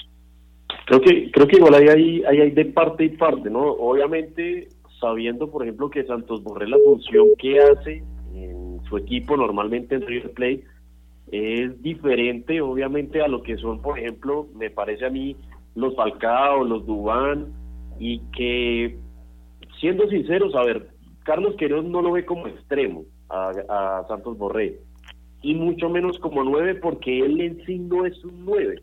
Creo 0.87 1.01
que, 1.01 1.31
creo 1.31 1.47
que 1.47 1.57
igual 1.57 1.75
hay, 1.75 1.89
ahí 1.89 2.41
hay 2.41 2.51
de 2.51 2.65
parte 2.67 3.05
y 3.05 3.11
parte, 3.11 3.51
¿no? 3.51 3.61
Obviamente, 3.61 4.69
sabiendo, 5.01 5.51
por 5.51 5.63
ejemplo, 5.63 5.91
que 5.91 6.05
Santos 6.05 6.43
Borré 6.43 6.69
la 6.69 6.79
función 6.79 7.29
que 7.39 7.61
hace 7.61 8.03
en 8.35 8.81
su 8.89 8.97
equipo 8.97 9.37
normalmente 9.37 9.95
en 9.95 10.07
River 10.07 10.33
Plate 10.33 10.65
es 11.31 11.83
diferente, 11.83 12.61
obviamente, 12.61 13.21
a 13.21 13.29
lo 13.29 13.43
que 13.43 13.57
son, 13.59 13.83
por 13.83 13.99
ejemplo, 13.99 14.49
me 14.55 14.71
parece 14.71 15.05
a 15.05 15.11
mí, 15.11 15.37
los 15.75 15.95
Falcao, 15.95 16.65
los 16.65 16.87
Dubán, 16.87 17.53
y 17.99 18.21
que, 18.35 18.97
siendo 19.79 20.09
sinceros, 20.09 20.55
a 20.55 20.65
ver, 20.65 20.89
Carlos 21.25 21.55
Queiroz 21.57 21.85
no 21.85 22.01
lo 22.01 22.13
ve 22.13 22.25
como 22.25 22.47
extremo 22.47 23.05
a, 23.29 23.51
a 23.69 24.09
Santos 24.09 24.39
Borré, 24.39 24.79
y 25.43 25.55
mucho 25.55 25.91
menos 25.91 26.19
como 26.19 26.43
nueve, 26.45 26.75
porque 26.77 27.21
él 27.21 27.41
en 27.41 27.65
sí 27.67 27.79
no 27.79 28.07
es 28.07 28.25
un 28.25 28.47
nueve 28.47 28.83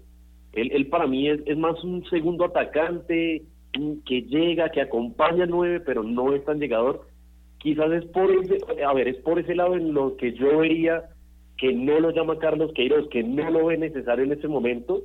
él, 0.55 0.87
para 0.87 1.07
mí 1.07 1.29
es, 1.29 1.57
más 1.57 1.83
un 1.83 2.05
segundo 2.09 2.45
atacante 2.45 3.43
que 4.05 4.21
llega, 4.21 4.69
que 4.69 4.81
acompaña 4.81 5.43
al 5.43 5.49
9, 5.49 5.81
pero 5.81 6.03
no 6.03 6.33
es 6.33 6.43
tan 6.45 6.59
llegador. 6.59 7.07
Quizás 7.57 7.91
es 7.91 8.05
por 8.05 8.31
ese, 8.31 8.57
a 8.83 8.93
ver, 8.93 9.07
es 9.07 9.17
por 9.17 9.39
ese 9.39 9.55
lado 9.55 9.75
en 9.75 9.93
lo 9.93 10.15
que 10.15 10.33
yo 10.33 10.59
vería 10.59 11.03
que 11.57 11.73
no 11.73 11.99
lo 11.99 12.11
llama 12.11 12.39
Carlos 12.39 12.71
Queiroz, 12.73 13.07
que 13.09 13.23
no 13.23 13.49
lo 13.49 13.65
ve 13.65 13.77
necesario 13.77 14.25
en 14.25 14.33
ese 14.33 14.47
momento, 14.47 15.03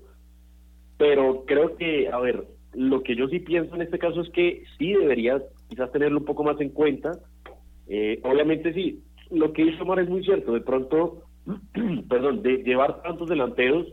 pero 0.98 1.44
creo 1.46 1.76
que, 1.76 2.08
a 2.08 2.18
ver, 2.18 2.44
lo 2.74 3.02
que 3.02 3.16
yo 3.16 3.28
sí 3.28 3.40
pienso 3.40 3.74
en 3.74 3.82
este 3.82 3.98
caso 3.98 4.20
es 4.20 4.30
que 4.30 4.64
sí 4.78 4.92
debería 4.92 5.42
quizás 5.68 5.90
tenerlo 5.92 6.18
un 6.18 6.24
poco 6.24 6.44
más 6.44 6.60
en 6.60 6.70
cuenta. 6.70 7.18
Eh, 7.88 8.20
obviamente 8.22 8.72
sí, 8.72 9.02
lo 9.30 9.52
que 9.52 9.62
hizo 9.62 9.82
Omar 9.82 10.00
es 10.00 10.08
muy 10.08 10.24
cierto, 10.24 10.52
de 10.52 10.60
pronto, 10.60 11.22
perdón, 12.08 12.42
de 12.42 12.58
llevar 12.58 13.02
tantos 13.02 13.28
delanteros 13.28 13.86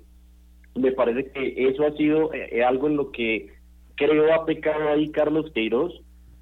me 0.78 0.92
parece 0.92 1.32
que 1.32 1.68
eso 1.70 1.86
ha 1.86 1.92
sido 1.94 2.34
eh, 2.34 2.64
algo 2.64 2.88
en 2.88 2.98
lo 2.98 3.12
que 3.12 3.50
creo 3.96 4.34
ha 4.34 4.46
pecado 4.46 4.90
ahí 4.90 5.10
Carlos 5.10 5.52
Queiroz, 5.54 5.94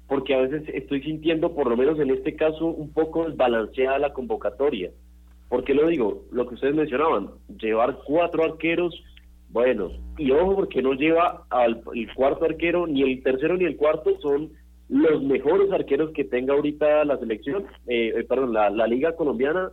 porque 0.08 0.34
a 0.34 0.42
veces 0.42 0.62
estoy 0.72 1.02
sintiendo, 1.02 1.54
por 1.54 1.68
lo 1.68 1.76
menos 1.76 1.98
en 1.98 2.10
este 2.10 2.36
caso, 2.36 2.66
un 2.66 2.92
poco 2.92 3.26
desbalanceada 3.26 3.98
la 3.98 4.12
convocatoria. 4.12 4.90
¿Por 5.48 5.64
qué 5.64 5.74
lo 5.74 5.88
digo? 5.88 6.24
Lo 6.32 6.46
que 6.46 6.54
ustedes 6.54 6.74
mencionaban, 6.74 7.30
llevar 7.60 7.98
cuatro 8.04 8.44
arqueros 8.44 8.94
buenos. 9.48 9.92
Y 10.18 10.30
ojo, 10.32 10.56
porque 10.56 10.82
no 10.82 10.92
lleva 10.92 11.44
al 11.50 11.82
el 11.94 12.14
cuarto 12.14 12.44
arquero, 12.44 12.86
ni 12.86 13.02
el 13.02 13.22
tercero 13.22 13.56
ni 13.56 13.64
el 13.64 13.76
cuarto 13.76 14.18
son 14.20 14.50
los 14.88 15.22
mejores 15.22 15.70
arqueros 15.72 16.12
que 16.12 16.24
tenga 16.24 16.54
ahorita 16.54 17.04
la 17.04 17.18
selección, 17.18 17.64
eh, 17.88 18.12
eh, 18.16 18.24
perdón, 18.24 18.52
la, 18.52 18.70
la 18.70 18.86
liga 18.86 19.16
colombiana, 19.16 19.70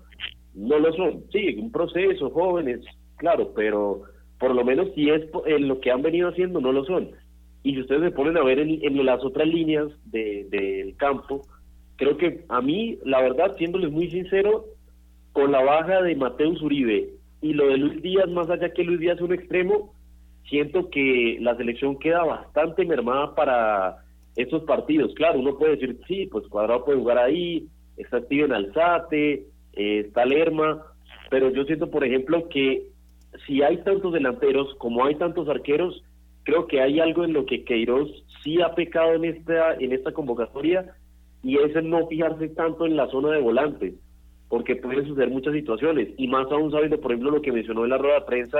no 0.56 0.80
lo 0.80 0.94
son. 0.94 1.24
Sí, 1.32 1.56
un 1.60 1.72
proceso, 1.72 2.30
jóvenes, 2.30 2.82
claro, 3.18 3.52
pero 3.56 4.04
por 4.40 4.54
lo 4.54 4.64
menos 4.64 4.90
si 4.96 5.10
es 5.10 5.22
en 5.46 5.68
lo 5.68 5.80
que 5.80 5.92
han 5.92 6.02
venido 6.02 6.30
haciendo, 6.30 6.60
no 6.60 6.72
lo 6.72 6.86
son. 6.86 7.12
Y 7.64 7.74
si 7.74 7.82
ustedes 7.82 8.04
se 8.04 8.12
ponen 8.12 8.38
a 8.38 8.44
ver 8.44 8.60
en, 8.60 9.06
las 9.06 9.24
otras 9.24 9.48
líneas 9.48 9.88
del 10.06 10.96
campo, 10.98 11.42
creo 11.96 12.18
que 12.18 12.44
a 12.50 12.62
mí, 12.62 12.98
la 13.06 13.22
verdad, 13.22 13.56
siéndoles 13.58 13.92
muy 13.92 14.10
sincero, 14.10 14.66
con 15.32 15.52
la 15.52 15.64
baja 15.64 16.02
de 16.02 16.16
Mateus 16.16 16.62
Uribe 16.62 17.10
y 17.42 17.54
lo 17.54 17.68
de 17.68 17.78
Luis 17.78 18.02
Díaz, 18.02 18.30
más 18.30 18.50
allá 18.50 18.70
que 18.72 18.84
Luis 18.84 19.00
Díaz 19.00 19.18
es 19.18 19.22
un 19.22 19.34
extremo, 19.34 19.94
siento 20.50 20.90
que 20.90 21.38
la 21.40 21.56
selección 21.56 21.98
queda 21.98 22.24
bastante 22.24 22.86
mermada 22.86 23.34
para 23.34 23.98
estos 24.36 24.64
partidos. 24.64 25.14
Claro, 25.16 25.40
uno 25.40 25.58
puede 25.58 25.78
decir, 25.78 26.00
sí, 26.08 26.28
pues 26.32 26.48
Cuadrado 26.48 26.86
puede 26.86 27.00
jugar 27.00 27.18
ahí, 27.18 27.68
está 27.98 28.22
en 28.30 28.54
Alzate, 28.54 29.48
eh, 29.74 30.00
está 30.06 30.26
Lerma, 30.26 30.84
pero 31.30 31.50
yo 31.50 31.64
siento, 31.64 31.90
por 31.90 32.04
ejemplo, 32.04 32.48
que 32.50 32.88
si 33.46 33.62
hay 33.62 33.78
tantos 33.84 34.14
delanteros 34.14 34.74
como 34.76 35.06
hay 35.06 35.16
tantos 35.16 35.48
arqueros, 35.50 36.04
creo 36.44 36.68
que 36.68 36.82
hay 36.82 37.00
algo 37.00 37.24
en 37.24 37.34
lo 37.34 37.46
que 37.46 37.64
Queiroz 37.64 38.10
sí 38.44 38.62
ha 38.62 38.76
pecado 38.76 39.14
en 39.14 39.26
esta, 39.26 39.76
en 39.76 39.94
esta 39.94 40.12
convocatoria 40.12 40.96
y 41.42 41.58
es 41.58 41.76
el 41.76 41.90
no 41.90 42.08
fijarse 42.08 42.50
tanto 42.50 42.86
en 42.86 42.96
la 42.96 43.08
zona 43.08 43.32
de 43.32 43.42
volantes, 43.42 43.96
porque 44.50 44.76
pueden 44.76 45.06
suceder 45.06 45.30
muchas 45.30 45.54
situaciones 45.54 46.10
y 46.18 46.28
más 46.28 46.52
aún 46.52 46.72
sabiendo, 46.72 47.00
por 47.00 47.12
ejemplo, 47.12 47.32
lo 47.32 47.42
que 47.42 47.52
mencionó 47.52 47.84
en 47.84 47.90
la 47.90 47.98
rueda 47.98 48.20
de 48.20 48.26
prensa 48.26 48.60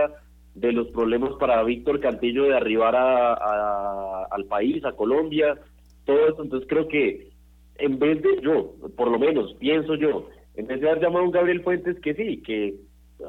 de 0.56 0.72
los 0.72 0.88
problemas 0.90 1.32
para 1.40 1.64
Víctor 1.64 2.00
Cantillo 2.00 2.44
de 2.44 2.56
arribar 2.56 2.96
a, 2.96 4.26
al 4.30 4.46
país, 4.46 4.84
a 4.86 4.92
Colombia, 4.92 5.58
todo 6.06 6.28
eso. 6.28 6.44
Entonces 6.44 6.68
creo 6.70 6.88
que 6.88 7.30
en 7.78 8.00
vez 8.00 8.22
de 8.22 8.40
yo, 8.42 8.76
por 8.96 9.10
lo 9.10 9.18
menos 9.18 9.54
pienso 9.56 9.96
yo, 9.96 10.30
en 10.56 10.68
vez 10.68 10.82
de 10.82 10.90
haber 10.90 11.02
llamado 11.02 11.24
a 11.24 11.28
un 11.28 11.32
Gabriel 11.32 11.64
Fuentes 11.64 12.00
que 12.02 12.14
sí, 12.14 12.42
que 12.44 12.76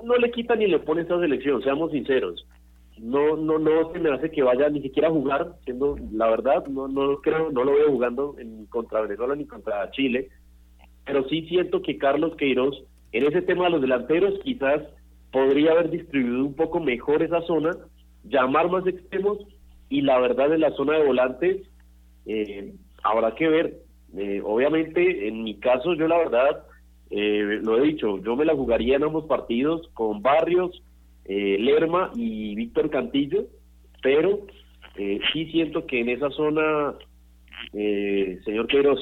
no 0.03 0.17
le 0.17 0.31
quita 0.31 0.57
ni 0.57 0.67
le 0.67 0.79
pone 0.81 1.03
esta 1.03 1.19
selección, 1.19 1.63
seamos 1.63 1.93
sinceros. 1.93 2.47
No, 2.99 3.37
no, 3.37 3.59
no 3.59 3.93
se 3.93 3.99
me 3.99 4.13
hace 4.13 4.31
que 4.31 4.43
vaya 4.43 4.69
ni 4.69 4.81
siquiera 4.81 5.09
a 5.09 5.13
jugar, 5.13 5.55
siendo 5.65 5.97
la 6.13 6.29
verdad, 6.29 6.67
no, 6.67 6.87
no 6.87 7.17
creo, 7.17 7.51
no 7.51 7.65
lo 7.65 7.73
veo 7.73 7.91
jugando 7.91 8.37
en 8.39 8.67
contra 8.67 9.01
Venezuela 9.01 9.35
ni 9.35 9.47
contra 9.47 9.91
Chile, 9.91 10.29
pero 11.05 11.29
sí 11.29 11.43
siento 11.49 11.83
que 11.83 11.99
Carlos 11.99 12.37
Queiroz, 12.37 12.85
en 13.13 13.27
ese 13.27 13.43
tema 13.43 13.65
de 13.65 13.71
los 13.71 13.81
delanteros, 13.81 14.39
quizás 14.43 14.83
podría 15.33 15.73
haber 15.73 15.91
distribuido 15.91 16.45
un 16.45 16.55
poco 16.55 16.79
mejor 16.81 17.23
esa 17.23 17.43
zona, 17.43 17.73
llamar 18.23 18.71
más 18.71 18.87
extremos, 18.87 19.39
y 19.89 20.01
la 20.01 20.19
verdad 20.19 20.53
en 20.53 20.61
la 20.61 20.71
zona 20.73 20.99
de 20.99 21.05
volantes, 21.05 21.69
eh, 22.27 22.73
habrá 23.03 23.35
que 23.35 23.49
ver. 23.49 23.79
Eh, 24.17 24.41
obviamente, 24.45 25.29
en 25.29 25.43
mi 25.43 25.59
caso, 25.59 25.95
yo 25.95 26.09
la 26.09 26.19
verdad, 26.19 26.65
eh, 27.17 27.61
lo 27.63 27.79
he 27.79 27.87
dicho, 27.87 28.19
yo 28.19 28.35
me 28.35 28.45
la 28.45 28.57
jugaría 28.57 28.97
en 28.97 29.05
ambos 29.05 29.27
partidos 29.27 29.89
con 29.95 30.21
Barrios, 30.21 30.83
eh, 31.27 31.57
Lerma 31.61 32.11
y 32.17 32.57
Víctor 32.57 32.91
Cantillo, 32.91 33.45
pero 34.03 34.47
eh, 34.97 35.21
sí 35.33 35.47
siento 35.53 35.87
que 35.87 36.01
en 36.01 36.09
esa 36.09 36.29
zona 36.31 36.95
eh, 37.73 38.41
señor 38.45 38.67
Queiroz, 38.67 38.99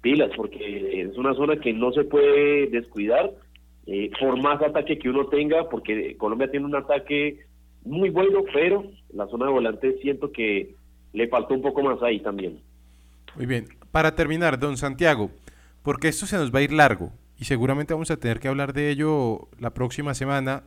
pilas, 0.00 0.32
porque 0.36 1.02
es 1.02 1.16
una 1.16 1.34
zona 1.34 1.56
que 1.60 1.72
no 1.72 1.92
se 1.92 2.02
puede 2.02 2.66
descuidar, 2.66 3.30
eh, 3.86 4.10
por 4.18 4.42
más 4.42 4.60
ataque 4.60 4.98
que 4.98 5.08
uno 5.08 5.28
tenga, 5.28 5.68
porque 5.68 6.16
Colombia 6.16 6.50
tiene 6.50 6.66
un 6.66 6.74
ataque 6.74 7.46
muy 7.84 8.10
bueno, 8.10 8.42
pero 8.52 8.90
la 9.14 9.28
zona 9.28 9.46
de 9.46 9.52
volante 9.52 9.98
siento 10.02 10.32
que 10.32 10.74
le 11.12 11.28
faltó 11.28 11.54
un 11.54 11.62
poco 11.62 11.80
más 11.80 12.02
ahí 12.02 12.18
también. 12.18 12.58
Muy 13.36 13.46
bien, 13.46 13.66
para 13.92 14.16
terminar, 14.16 14.58
don 14.58 14.76
Santiago, 14.76 15.30
porque 15.84 16.08
esto 16.08 16.26
se 16.26 16.36
nos 16.36 16.52
va 16.52 16.58
a 16.58 16.62
ir 16.62 16.72
largo 16.72 17.12
y 17.38 17.44
seguramente 17.44 17.94
vamos 17.94 18.10
a 18.10 18.16
tener 18.16 18.40
que 18.40 18.48
hablar 18.48 18.72
de 18.72 18.90
ello 18.90 19.48
la 19.58 19.74
próxima 19.74 20.14
semana 20.14 20.64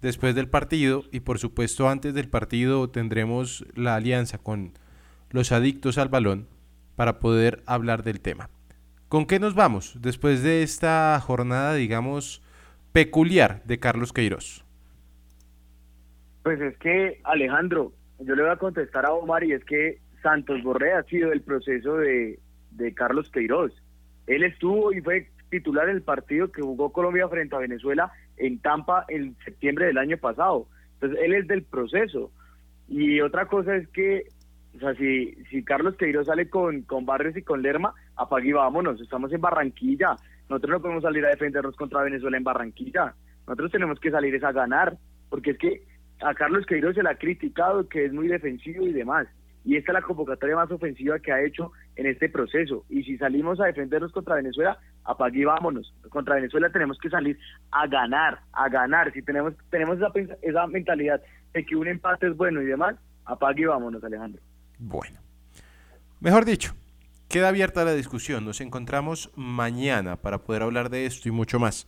después 0.00 0.34
del 0.34 0.48
partido 0.48 1.04
y 1.12 1.20
por 1.20 1.38
supuesto 1.38 1.88
antes 1.88 2.14
del 2.14 2.28
partido 2.28 2.88
tendremos 2.90 3.66
la 3.74 3.96
alianza 3.96 4.38
con 4.38 4.72
los 5.30 5.52
adictos 5.52 5.98
al 5.98 6.08
balón 6.08 6.48
para 6.96 7.18
poder 7.18 7.62
hablar 7.66 8.02
del 8.02 8.20
tema. 8.20 8.50
¿Con 9.08 9.26
qué 9.26 9.38
nos 9.38 9.54
vamos 9.54 9.96
después 10.00 10.42
de 10.42 10.62
esta 10.62 11.18
jornada, 11.20 11.74
digamos, 11.74 12.42
peculiar 12.92 13.62
de 13.64 13.78
Carlos 13.78 14.12
Queiroz? 14.12 14.64
Pues 16.42 16.60
es 16.60 16.76
que, 16.78 17.20
Alejandro, 17.24 17.92
yo 18.18 18.34
le 18.34 18.42
voy 18.42 18.50
a 18.50 18.56
contestar 18.56 19.06
a 19.06 19.12
Omar 19.12 19.44
y 19.44 19.52
es 19.52 19.64
que 19.64 20.00
Santos 20.22 20.62
Borré 20.62 20.92
ha 20.92 21.02
sido 21.04 21.32
el 21.32 21.42
proceso 21.42 21.96
de, 21.96 22.38
de 22.72 22.94
Carlos 22.94 23.30
Queiroz. 23.30 23.72
Él 24.26 24.44
estuvo 24.44 24.92
y 24.92 25.00
fue 25.00 25.30
titular 25.50 25.88
en 25.88 25.96
el 25.96 26.02
partido 26.02 26.50
que 26.52 26.62
jugó 26.62 26.92
Colombia 26.92 27.28
frente 27.28 27.56
a 27.56 27.60
Venezuela 27.60 28.12
en 28.36 28.60
Tampa 28.60 29.04
en 29.08 29.36
septiembre 29.44 29.86
del 29.86 29.98
año 29.98 30.16
pasado. 30.18 30.66
Entonces, 30.94 31.18
él 31.22 31.34
es 31.34 31.46
del 31.46 31.62
proceso. 31.62 32.30
Y 32.88 33.20
otra 33.20 33.46
cosa 33.46 33.76
es 33.76 33.88
que, 33.88 34.26
o 34.76 34.78
sea, 34.78 34.94
si, 34.94 35.34
si 35.50 35.62
Carlos 35.62 35.96
Queiroz 35.96 36.26
sale 36.26 36.48
con, 36.48 36.82
con 36.82 37.06
Barrios 37.06 37.36
y 37.36 37.42
con 37.42 37.62
Lerma, 37.62 37.94
apague 38.16 38.48
y 38.48 38.52
vámonos, 38.52 39.00
estamos 39.00 39.32
en 39.32 39.40
Barranquilla. 39.40 40.16
Nosotros 40.48 40.70
no 40.70 40.80
podemos 40.80 41.02
salir 41.02 41.24
a 41.26 41.30
defendernos 41.30 41.76
contra 41.76 42.02
Venezuela 42.02 42.36
en 42.36 42.44
Barranquilla. 42.44 43.14
Nosotros 43.46 43.70
tenemos 43.70 44.00
que 44.00 44.10
salir 44.10 44.44
a 44.44 44.52
ganar, 44.52 44.96
porque 45.28 45.52
es 45.52 45.58
que 45.58 45.82
a 46.20 46.34
Carlos 46.34 46.66
Queiroz 46.66 46.94
se 46.94 47.02
le 47.02 47.10
ha 47.10 47.18
criticado 47.18 47.88
que 47.88 48.04
es 48.06 48.12
muy 48.12 48.28
defensivo 48.28 48.86
y 48.86 48.92
demás. 48.92 49.28
Y 49.64 49.76
esta 49.76 49.92
es 49.92 49.94
la 49.94 50.02
convocatoria 50.02 50.56
más 50.56 50.70
ofensiva 50.70 51.18
que 51.18 51.32
ha 51.32 51.42
hecho 51.42 51.72
en 51.96 52.06
este 52.06 52.28
proceso. 52.28 52.84
Y 52.88 53.02
si 53.02 53.18
salimos 53.18 53.60
a 53.60 53.66
defendernos 53.66 54.12
contra 54.12 54.36
Venezuela, 54.36 54.78
apague 55.08 55.40
y 55.40 55.44
vámonos. 55.44 55.92
Contra 56.10 56.36
Venezuela 56.36 56.70
tenemos 56.70 56.98
que 56.98 57.08
salir 57.08 57.38
a 57.72 57.86
ganar, 57.86 58.40
a 58.52 58.68
ganar. 58.68 59.12
Si 59.12 59.22
tenemos, 59.22 59.54
tenemos 59.70 59.96
esa, 59.96 60.12
esa 60.42 60.66
mentalidad 60.66 61.20
de 61.54 61.64
que 61.64 61.74
un 61.74 61.88
empate 61.88 62.28
es 62.28 62.36
bueno 62.36 62.60
y 62.62 62.66
demás, 62.66 62.94
apague 63.24 63.62
y 63.62 63.64
vámonos, 63.64 64.04
Alejandro. 64.04 64.42
Bueno. 64.78 65.18
Mejor 66.20 66.44
dicho, 66.44 66.74
queda 67.28 67.48
abierta 67.48 67.84
la 67.84 67.94
discusión. 67.94 68.44
Nos 68.44 68.60
encontramos 68.60 69.30
mañana 69.34 70.16
para 70.16 70.38
poder 70.38 70.62
hablar 70.62 70.90
de 70.90 71.06
esto 71.06 71.28
y 71.28 71.32
mucho 71.32 71.58
más. 71.58 71.86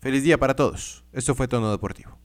Feliz 0.00 0.24
día 0.24 0.38
para 0.38 0.54
todos. 0.54 1.04
Esto 1.12 1.34
fue 1.34 1.46
Tono 1.46 1.70
Deportivo. 1.70 2.18